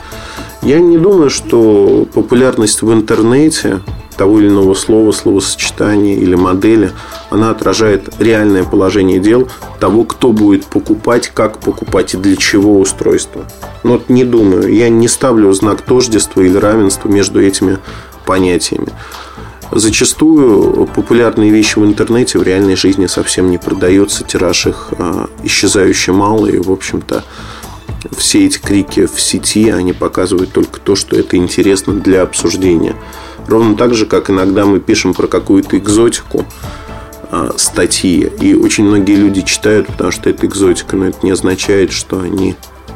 Я 0.62 0.80
не 0.80 0.98
думаю, 0.98 1.30
что 1.30 2.08
популярность 2.14 2.82
в 2.82 2.92
интернете 2.92 3.80
того 4.18 4.42
или 4.42 4.50
иного 4.50 4.74
слова, 4.74 5.14
словосочетания 5.14 6.18
или 6.18 6.36
модели, 6.36 6.92
она 7.30 7.52
отражает 7.52 8.10
реальное 8.20 8.66
положение 8.66 9.20
дел 9.20 9.48
того, 9.80 10.04
кто 10.04 10.34
будет 10.34 10.66
покупать, 10.66 11.32
как 11.34 11.60
покупать 11.60 12.14
и 12.14 12.18
для 12.18 12.36
чего 12.36 12.82
устройство. 12.82 13.46
Но 13.84 13.94
вот 13.94 14.10
не 14.10 14.26
думаю, 14.26 14.74
я 14.74 14.90
не 14.90 15.08
ставлю 15.08 15.54
знак 15.54 15.82
тождества 15.82 16.42
или 16.42 16.58
равенства 16.58 17.08
между 17.08 17.42
этими 17.42 17.78
понятиями. 18.26 18.90
Зачастую 19.72 20.88
популярные 20.96 21.52
вещи 21.52 21.78
в 21.78 21.86
интернете 21.86 22.40
в 22.40 22.44
реальной 22.44 22.76
жизни 22.76 23.06
совсем 23.06 23.52
не 23.52 23.60
продаются, 23.60 24.24
тираж 24.24 24.66
их 24.66 24.94
а, 24.98 25.30
исчезающе 25.44 26.12
мало, 26.12 26.48
и, 26.48 26.58
в 26.58 26.72
общем-то, 26.72 27.24
все 28.18 28.46
эти 28.46 28.58
крики 28.58 29.06
в 29.06 29.22
сети, 29.22 29.70
они 29.70 29.94
показывают 29.94 30.52
только 30.52 30.80
то, 30.80 30.96
что 30.96 31.16
это 31.16 31.38
интересно 31.38 31.94
для 31.94 32.24
обсуждения. 32.24 32.96
Ровно 33.48 33.76
так 33.76 33.94
же, 33.94 34.08
как 34.08 34.32
иногда 34.32 34.66
мы 34.66 34.80
пишем 34.80 35.14
про 35.14 35.28
какую-то 35.28 35.78
экзотику 35.78 36.46
а, 37.30 37.52
статьи, 37.58 38.28
и 38.42 38.56
очень 38.56 38.86
многие 38.86 39.16
люди 39.16 39.42
читают, 39.42 39.86
потому 39.86 40.10
что 40.12 40.32
это 40.32 40.48
экзотика, 40.48 40.96
но 40.96 41.06
это 41.06 41.20
не 41.22 41.32
означает, 41.32 41.92
что 41.92 42.20
они 42.20 42.56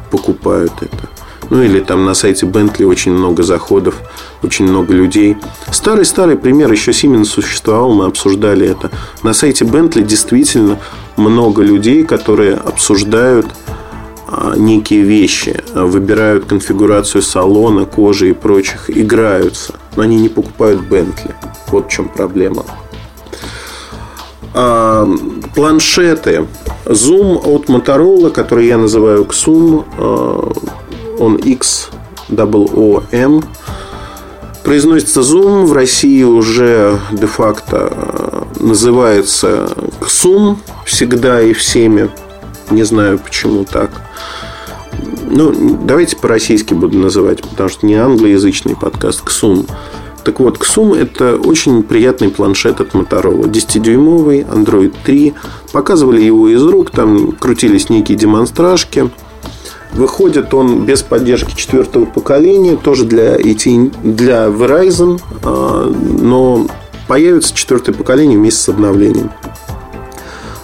покупают 0.09 0.73
это. 0.81 1.12
Ну 1.53 1.61
или 1.61 1.81
там 1.81 2.03
на 2.03 2.15
сайте 2.15 2.47
Bentley 2.47 2.83
очень 2.83 3.11
много 3.11 3.43
заходов, 3.43 4.01
очень 4.41 4.65
много 4.65 4.91
людей. 4.91 5.37
Старый-старый 5.71 6.35
пример, 6.35 6.71
еще 6.71 6.89
Siemens 6.89 7.25
существовал, 7.25 7.93
мы 7.93 8.05
обсуждали 8.05 8.67
это. 8.67 8.89
На 9.21 9.33
сайте 9.33 9.63
Bentley 9.63 10.01
действительно 10.01 10.79
много 11.15 11.61
людей, 11.61 12.05
которые 12.05 12.55
обсуждают 12.55 13.45
а, 14.27 14.55
некие 14.57 15.03
вещи, 15.03 15.63
выбирают 15.75 16.45
конфигурацию 16.45 17.21
салона, 17.21 17.85
кожи 17.85 18.31
и 18.31 18.33
прочих, 18.33 18.89
играются, 18.89 19.75
но 19.95 20.01
они 20.01 20.15
не 20.15 20.29
покупают 20.29 20.81
Bentley. 20.81 21.35
Вот 21.67 21.85
в 21.85 21.89
чем 21.91 22.09
проблема. 22.09 22.65
А, 24.55 25.07
планшеты. 25.53 26.47
Zoom 26.85 27.37
от 27.45 27.69
Motorola, 27.69 28.31
который 28.31 28.65
я 28.65 28.79
называю 28.79 29.23
XUM, 29.25 29.85
а, 29.99 30.51
он 31.23 31.35
X, 31.35 31.89
O 32.29 33.03
M. 33.11 33.43
Произносится 34.63 35.21
Zoom. 35.21 35.65
В 35.65 35.73
России 35.73 36.23
уже 36.23 36.99
де-факто 37.11 37.89
э, 37.91 38.43
называется 38.59 39.69
XUM 39.99 40.57
всегда 40.85 41.41
и 41.41 41.53
всеми. 41.53 42.09
Не 42.69 42.83
знаю, 42.83 43.19
почему 43.19 43.65
так. 43.65 43.91
Ну, 45.29 45.77
давайте 45.83 46.15
по-российски 46.15 46.73
буду 46.73 46.97
называть, 46.97 47.41
потому 47.41 47.69
что 47.69 47.85
не 47.85 47.95
англоязычный 47.95 48.75
подкаст 48.75 49.23
XUM. 49.25 49.69
Так 50.23 50.39
вот, 50.39 50.57
XUM– 50.57 50.97
это 51.01 51.35
очень 51.35 51.83
приятный 51.83 52.29
планшет 52.29 52.79
от 52.79 52.93
Motorola. 52.93 53.43
10-дюймовый, 53.43 54.45
Android 54.47 54.93
3. 55.03 55.33
Показывали 55.73 56.21
его 56.21 56.47
из 56.47 56.63
рук, 56.63 56.91
там 56.91 57.33
крутились 57.33 57.89
некие 57.89 58.17
демонстражки. 58.17 59.09
Выходит 59.93 60.53
он 60.53 60.85
без 60.85 61.03
поддержки 61.03 61.55
четвертого 61.55 62.05
поколения, 62.05 62.75
тоже 62.75 63.05
для, 63.05 63.35
AT, 63.35 63.95
для 64.03 64.47
Verizon, 64.47 65.21
а, 65.43 65.91
но 65.91 66.67
появится 67.07 67.55
четвертое 67.55 67.93
поколение 67.93 68.37
вместе 68.37 68.61
с 68.61 68.69
обновлением. 68.69 69.31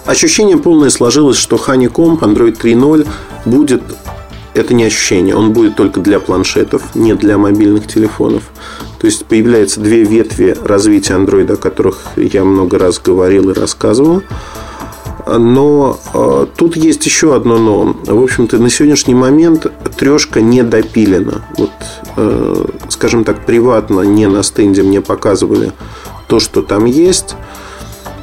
Ощущение 0.04 0.56
полное 0.56 0.90
сложилось, 0.90 1.36
что 1.36 1.56
Honeycomb 1.56 2.18
Android 2.18 2.60
3.0 2.60 3.06
будет 3.44 3.82
это 4.54 4.74
не 4.74 4.84
ощущение, 4.84 5.36
он 5.36 5.52
будет 5.52 5.76
только 5.76 6.00
для 6.00 6.18
планшетов, 6.18 6.94
не 6.94 7.14
для 7.14 7.38
мобильных 7.38 7.86
телефонов. 7.86 8.42
То 8.98 9.06
есть 9.06 9.24
появляются 9.24 9.80
две 9.80 10.02
ветви 10.02 10.56
развития 10.62 11.14
Android, 11.14 11.52
о 11.52 11.56
которых 11.56 12.02
я 12.16 12.44
много 12.44 12.78
раз 12.78 12.98
говорил 12.98 13.50
и 13.50 13.54
рассказывал. 13.54 14.22
Но 15.38 15.98
э, 16.12 16.46
тут 16.56 16.76
есть 16.76 17.04
еще 17.06 17.34
одно 17.34 17.58
но. 17.58 17.96
В 18.04 18.22
общем-то, 18.22 18.58
на 18.58 18.70
сегодняшний 18.70 19.14
момент 19.14 19.66
трешка 19.96 20.40
не 20.40 20.62
допилена. 20.62 21.44
Вот, 21.56 21.70
э, 22.16 22.64
скажем 22.88 23.24
так, 23.24 23.46
приватно, 23.46 24.00
не 24.00 24.26
на 24.26 24.42
стенде 24.42 24.82
мне 24.82 25.00
показывали 25.00 25.72
то, 26.26 26.40
что 26.40 26.62
там 26.62 26.84
есть. 26.84 27.36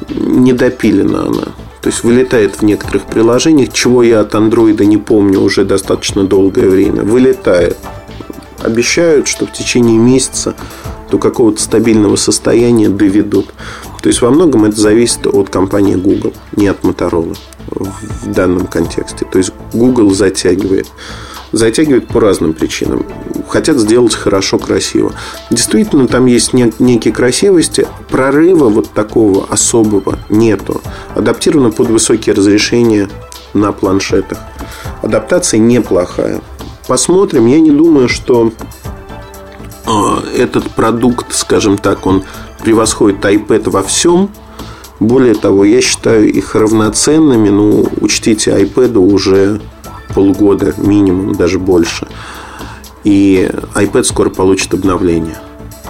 Не 0.08 0.52
допилена 0.52 1.26
она. 1.26 1.48
То 1.80 1.90
есть 1.90 2.02
вылетает 2.02 2.56
в 2.56 2.62
некоторых 2.62 3.04
приложениях, 3.04 3.72
чего 3.72 4.02
я 4.02 4.20
от 4.20 4.34
андроида 4.34 4.84
не 4.84 4.96
помню 4.96 5.40
уже 5.40 5.64
достаточно 5.64 6.24
долгое 6.24 6.68
время. 6.68 7.02
Вылетает. 7.02 7.76
Обещают, 8.60 9.28
что 9.28 9.46
в 9.46 9.52
течение 9.52 9.98
месяца 9.98 10.54
до 11.10 11.18
какого-то 11.18 11.62
стабильного 11.62 12.16
состояния 12.16 12.88
доведут. 12.88 13.46
То 14.08 14.10
есть 14.10 14.22
во 14.22 14.30
многом 14.30 14.64
это 14.64 14.80
зависит 14.80 15.26
от 15.26 15.50
компании 15.50 15.94
Google, 15.94 16.32
не 16.56 16.68
от 16.68 16.80
Motorola 16.80 17.36
в 17.66 18.32
данном 18.32 18.66
контексте. 18.66 19.26
То 19.30 19.36
есть 19.36 19.52
Google 19.74 20.12
затягивает. 20.12 20.86
Затягивает 21.52 22.08
по 22.08 22.18
разным 22.18 22.54
причинам. 22.54 23.04
Хотят 23.48 23.76
сделать 23.76 24.14
хорошо, 24.14 24.58
красиво. 24.58 25.12
Действительно, 25.50 26.08
там 26.08 26.24
есть 26.24 26.54
некие 26.54 27.12
красивости. 27.12 27.86
Прорыва 28.08 28.70
вот 28.70 28.88
такого 28.92 29.44
особого 29.44 30.18
нету. 30.30 30.80
Адаптировано 31.14 31.70
под 31.70 31.90
высокие 31.90 32.34
разрешения 32.34 33.10
на 33.52 33.72
планшетах. 33.72 34.38
Адаптация 35.02 35.60
неплохая. 35.60 36.40
Посмотрим. 36.86 37.44
Я 37.44 37.60
не 37.60 37.72
думаю, 37.72 38.08
что 38.08 38.52
а, 39.84 40.22
этот 40.34 40.70
продукт, 40.70 41.34
скажем 41.34 41.76
так, 41.76 42.06
он 42.06 42.24
превосходит 42.62 43.24
iPad 43.24 43.70
во 43.70 43.82
всем. 43.82 44.30
Более 45.00 45.34
того, 45.34 45.64
я 45.64 45.80
считаю 45.80 46.30
их 46.30 46.54
равноценными. 46.54 47.48
Ну, 47.50 47.86
учтите, 48.00 48.50
iPad 48.50 48.98
уже 48.98 49.60
полгода 50.14 50.74
минимум, 50.78 51.34
даже 51.34 51.58
больше. 51.58 52.06
И 53.04 53.48
iPad 53.74 54.04
скоро 54.04 54.30
получит 54.30 54.74
обновление. 54.74 55.38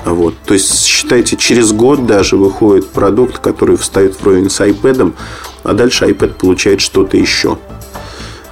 Вот. 0.04 0.34
То 0.44 0.54
есть, 0.54 0.84
считайте, 0.84 1.36
через 1.36 1.72
год 1.72 2.06
даже 2.06 2.36
выходит 2.36 2.88
продукт, 2.88 3.38
который 3.38 3.76
встает 3.76 4.20
вровень 4.20 4.50
с 4.50 4.60
iPad, 4.60 5.14
а 5.64 5.72
дальше 5.72 6.06
iPad 6.06 6.34
получает 6.34 6.80
что-то 6.80 7.16
еще 7.16 7.58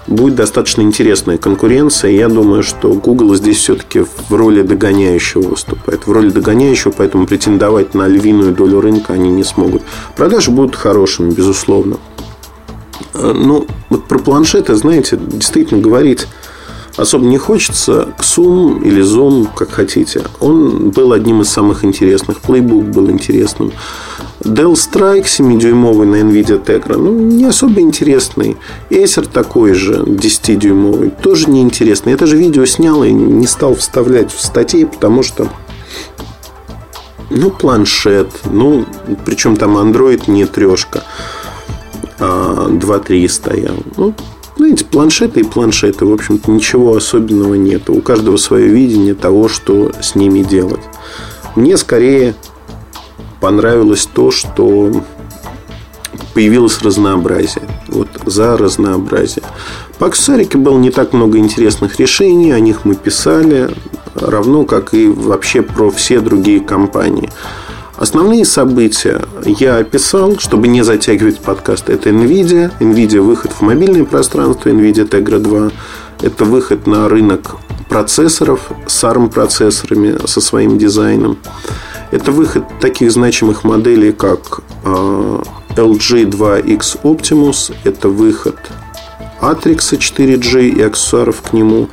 будет 0.06 0.34
достаточно 0.34 0.82
интересная 0.82 1.38
конкуренция. 1.38 2.10
Я 2.10 2.28
думаю, 2.28 2.62
что 2.62 2.92
Google 2.92 3.34
здесь 3.34 3.58
все-таки 3.58 4.00
в 4.00 4.32
роли 4.32 4.62
догоняющего 4.62 5.42
выступает. 5.42 6.06
В 6.06 6.12
роли 6.12 6.30
догоняющего, 6.30 6.92
поэтому 6.96 7.26
претендовать 7.26 7.94
на 7.94 8.06
львиную 8.06 8.52
долю 8.54 8.80
рынка 8.80 9.12
они 9.14 9.30
не 9.30 9.44
смогут. 9.44 9.82
Продажи 10.16 10.50
будут 10.50 10.76
хорошими, 10.76 11.30
безусловно. 11.30 11.98
Э, 13.14 13.32
ну, 13.32 13.66
вот 13.90 14.04
про 14.04 14.18
планшеты, 14.18 14.74
знаете, 14.74 15.18
действительно 15.20 15.80
говорить 15.80 16.26
особо 16.96 17.26
не 17.26 17.38
хочется. 17.38 18.08
Zoom 18.18 18.82
или 18.82 19.02
Zoom, 19.02 19.48
как 19.54 19.70
хотите. 19.70 20.22
Он 20.40 20.90
был 20.90 21.12
одним 21.12 21.42
из 21.42 21.48
самых 21.48 21.84
интересных. 21.84 22.38
Playbook 22.40 22.92
был 22.92 23.10
интересным. 23.10 23.72
Dell 24.46 24.72
Strike 24.72 25.24
7-дюймовый 25.24 26.06
на 26.06 26.16
NVIDIA 26.16 26.64
Tegra, 26.64 26.96
ну, 26.96 27.12
не 27.12 27.44
особо 27.44 27.80
интересный. 27.80 28.56
Acer 28.90 29.28
такой 29.30 29.74
же, 29.74 30.02
10-дюймовый, 30.04 31.10
тоже 31.10 31.50
неинтересный. 31.50 32.12
Я 32.12 32.18
даже 32.18 32.36
видео 32.36 32.64
снял 32.64 33.02
и 33.02 33.10
не 33.10 33.46
стал 33.46 33.74
вставлять 33.74 34.32
в 34.32 34.40
статьи, 34.40 34.84
потому 34.84 35.22
что 35.22 35.48
ну, 37.30 37.50
планшет, 37.50 38.28
ну, 38.44 38.86
причем 39.24 39.56
там 39.56 39.76
Android 39.76 40.30
не 40.30 40.46
трешка, 40.46 41.02
а 42.18 42.68
2.3 42.68 43.28
стоял. 43.28 43.76
Ну, 43.96 44.14
знаете, 44.56 44.84
планшеты 44.84 45.40
и 45.40 45.44
планшеты, 45.44 46.06
в 46.06 46.12
общем-то, 46.12 46.50
ничего 46.50 46.96
особенного 46.96 47.54
нет. 47.54 47.90
У 47.90 48.00
каждого 48.00 48.36
свое 48.36 48.68
видение 48.68 49.14
того, 49.14 49.48
что 49.48 49.92
с 50.00 50.14
ними 50.14 50.42
делать. 50.42 50.80
Мне 51.56 51.76
скорее 51.76 52.34
понравилось 53.46 54.08
то, 54.12 54.32
что 54.32 54.90
появилось 56.34 56.82
разнообразие. 56.82 57.62
Вот 57.86 58.08
за 58.26 58.56
разнообразие. 58.56 59.44
По 60.00 60.08
Аксарике 60.08 60.58
было 60.58 60.76
не 60.78 60.90
так 60.90 61.12
много 61.12 61.38
интересных 61.38 62.00
решений, 62.00 62.50
о 62.50 62.58
них 62.58 62.84
мы 62.84 62.96
писали, 62.96 63.70
равно 64.16 64.64
как 64.64 64.94
и 64.94 65.06
вообще 65.06 65.62
про 65.62 65.92
все 65.92 66.18
другие 66.18 66.58
компании. 66.58 67.30
Основные 67.96 68.44
события 68.44 69.22
я 69.44 69.76
описал, 69.76 70.40
чтобы 70.40 70.66
не 70.66 70.82
затягивать 70.82 71.38
подкаст. 71.38 71.88
Это 71.88 72.10
NVIDIA. 72.10 72.72
NVIDIA 72.80 73.20
выход 73.20 73.52
в 73.52 73.60
мобильное 73.60 74.04
пространство, 74.04 74.70
NVIDIA 74.70 75.08
Tegra 75.08 75.38
2. 75.38 75.70
Это 76.22 76.44
выход 76.44 76.88
на 76.88 77.08
рынок 77.08 77.58
процессоров 77.88 78.72
с 78.88 79.04
ARM-процессорами, 79.04 80.26
со 80.26 80.40
своим 80.40 80.78
дизайном. 80.78 81.38
Это 82.10 82.30
выход 82.32 82.64
таких 82.80 83.10
значимых 83.10 83.64
моделей, 83.64 84.12
как 84.12 84.60
а, 84.84 85.42
LG 85.70 86.30
2X 86.30 87.02
Optimus. 87.02 87.74
Это 87.84 88.08
выход 88.08 88.56
Atrix 89.40 89.78
4G 89.98 90.68
и 90.68 90.82
аксессуаров 90.82 91.42
к 91.42 91.52
нему. 91.52 91.88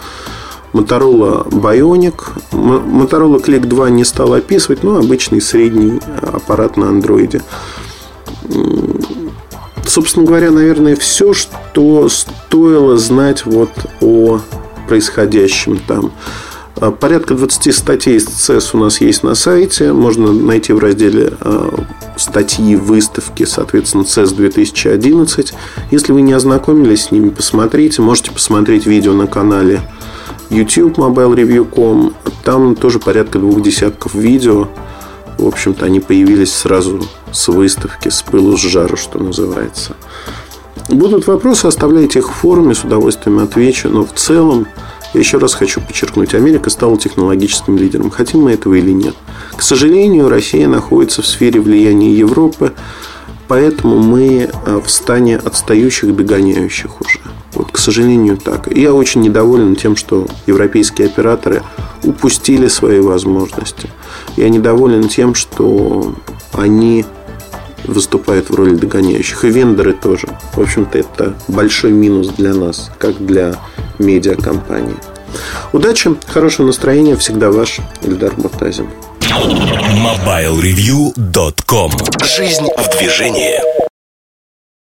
Motorola 0.74 1.48
Bionic. 1.50 2.16
Motorola 2.52 3.44
Click 3.44 3.66
2 3.66 3.90
не 3.92 4.04
стал 4.04 4.34
описывать, 4.34 4.84
но 4.84 4.98
обычный 4.98 5.42
средний 5.42 6.00
аппарат 6.22 6.78
на 6.78 6.90
андроиде. 6.90 7.42
Собственно 9.86 10.26
говоря, 10.26 10.50
наверное, 10.52 10.96
все, 10.96 11.34
что 11.34 12.10
стоило 12.10 12.98
знать 12.98 13.46
вот 13.46 13.70
о 14.02 14.40
происходящем 14.88 15.80
там. 15.88 16.12
А, 16.84 16.92
порядка 16.92 17.34
20 17.34 17.74
статей 17.74 18.18
из 18.18 18.28
CES 18.28 18.72
у 18.74 18.78
нас 18.78 19.00
есть 19.00 19.24
на 19.24 19.36
сайте. 19.36 19.94
Можно 19.94 20.34
найти 20.34 20.74
в 20.74 20.80
разделе 20.80 21.32
а, 21.40 21.82
статьи, 22.18 22.76
выставки, 22.76 23.46
соответственно, 23.46 24.02
CES 24.02 24.36
2011. 24.36 25.54
Если 25.92 26.12
вы 26.12 26.22
не 26.22 26.34
ознакомились 26.34 27.06
с 27.06 27.12
ними, 27.12 27.30
посмотрите. 27.30 28.02
Можете 28.02 28.32
посмотреть 28.32 28.86
видео 28.86 29.14
на 29.14 29.28
канале 29.28 29.80
YouTube 30.50 30.98
MobileReview.com. 30.98 32.16
Там 32.44 32.76
тоже 32.76 33.00
порядка 33.00 33.40
двух 33.40 33.62
десятков 33.62 34.14
видео. 34.14 34.68
В 35.38 35.48
общем-то, 35.48 35.86
они 35.86 36.02
появились 36.02 36.54
сразу 36.54 37.00
с 37.32 37.48
выставки, 37.48 38.10
с 38.10 38.22
пылу 38.24 38.58
с 38.58 38.62
жару, 38.62 38.98
что 38.98 39.20
называется. 39.20 39.96
Будут 40.90 41.28
вопросы, 41.28 41.66
оставляйте 41.66 42.20
их 42.20 42.30
в 42.30 42.34
форуме, 42.34 42.76
с 42.76 42.84
удовольствием 42.84 43.40
отвечу. 43.40 43.88
Но 43.88 44.04
в 44.04 44.12
целом, 44.12 44.68
я 45.14 45.20
еще 45.20 45.38
раз 45.38 45.54
хочу 45.54 45.82
подчеркнуть, 45.82 46.34
Америка 46.34 46.70
стала 46.70 46.98
технологическим 46.98 47.78
лидером. 47.78 48.10
Хотим 48.10 48.42
мы 48.42 48.54
этого 48.54 48.74
или 48.74 48.92
нет. 48.92 49.16
К 49.56 49.62
сожалению, 49.62 50.30
Россия 50.30 50.68
находится 50.68 51.22
в 51.22 51.28
сфере 51.28 51.60
влияния 51.62 52.14
Европы, 52.14 52.74
поэтому 53.48 54.00
мы 54.00 54.50
э, 54.50 54.82
в 54.84 54.90
стане 54.90 55.38
отстающих, 55.38 56.16
догоняющих 56.16 57.00
уже. 57.02 57.20
Вот, 57.54 57.72
к 57.72 57.78
сожалению, 57.78 58.38
так. 58.38 58.76
я 58.76 58.94
очень 58.94 59.22
недоволен 59.22 59.76
тем, 59.76 59.96
что 59.96 60.28
европейские 60.48 61.08
операторы 61.08 61.62
упустили 62.04 62.68
свои 62.68 63.00
возможности. 63.00 63.90
Я 64.36 64.50
недоволен 64.50 65.08
тем, 65.08 65.36
что 65.36 66.16
они 66.54 67.06
выступают 67.86 68.50
в 68.50 68.56
роли 68.56 68.76
догоняющих. 68.76 69.46
И 69.46 69.50
вендоры 69.50 69.94
тоже. 69.94 70.28
В 70.54 70.60
общем-то, 70.62 70.98
это 70.98 71.36
большой 71.48 71.92
минус 71.92 72.30
для 72.30 72.54
нас, 72.54 72.92
как 72.98 73.24
для 73.24 73.60
медиакомпании. 74.00 74.98
Удачи, 75.72 76.10
хорошего 76.28 76.66
настроения, 76.68 77.16
всегда 77.16 77.50
ваш 77.52 77.80
Ильдар 78.02 78.34
Муртазин. 78.38 78.90
MobileReview.com 79.22 81.92
Жизнь 82.24 82.68
в 82.78 82.90
движении 82.98 83.60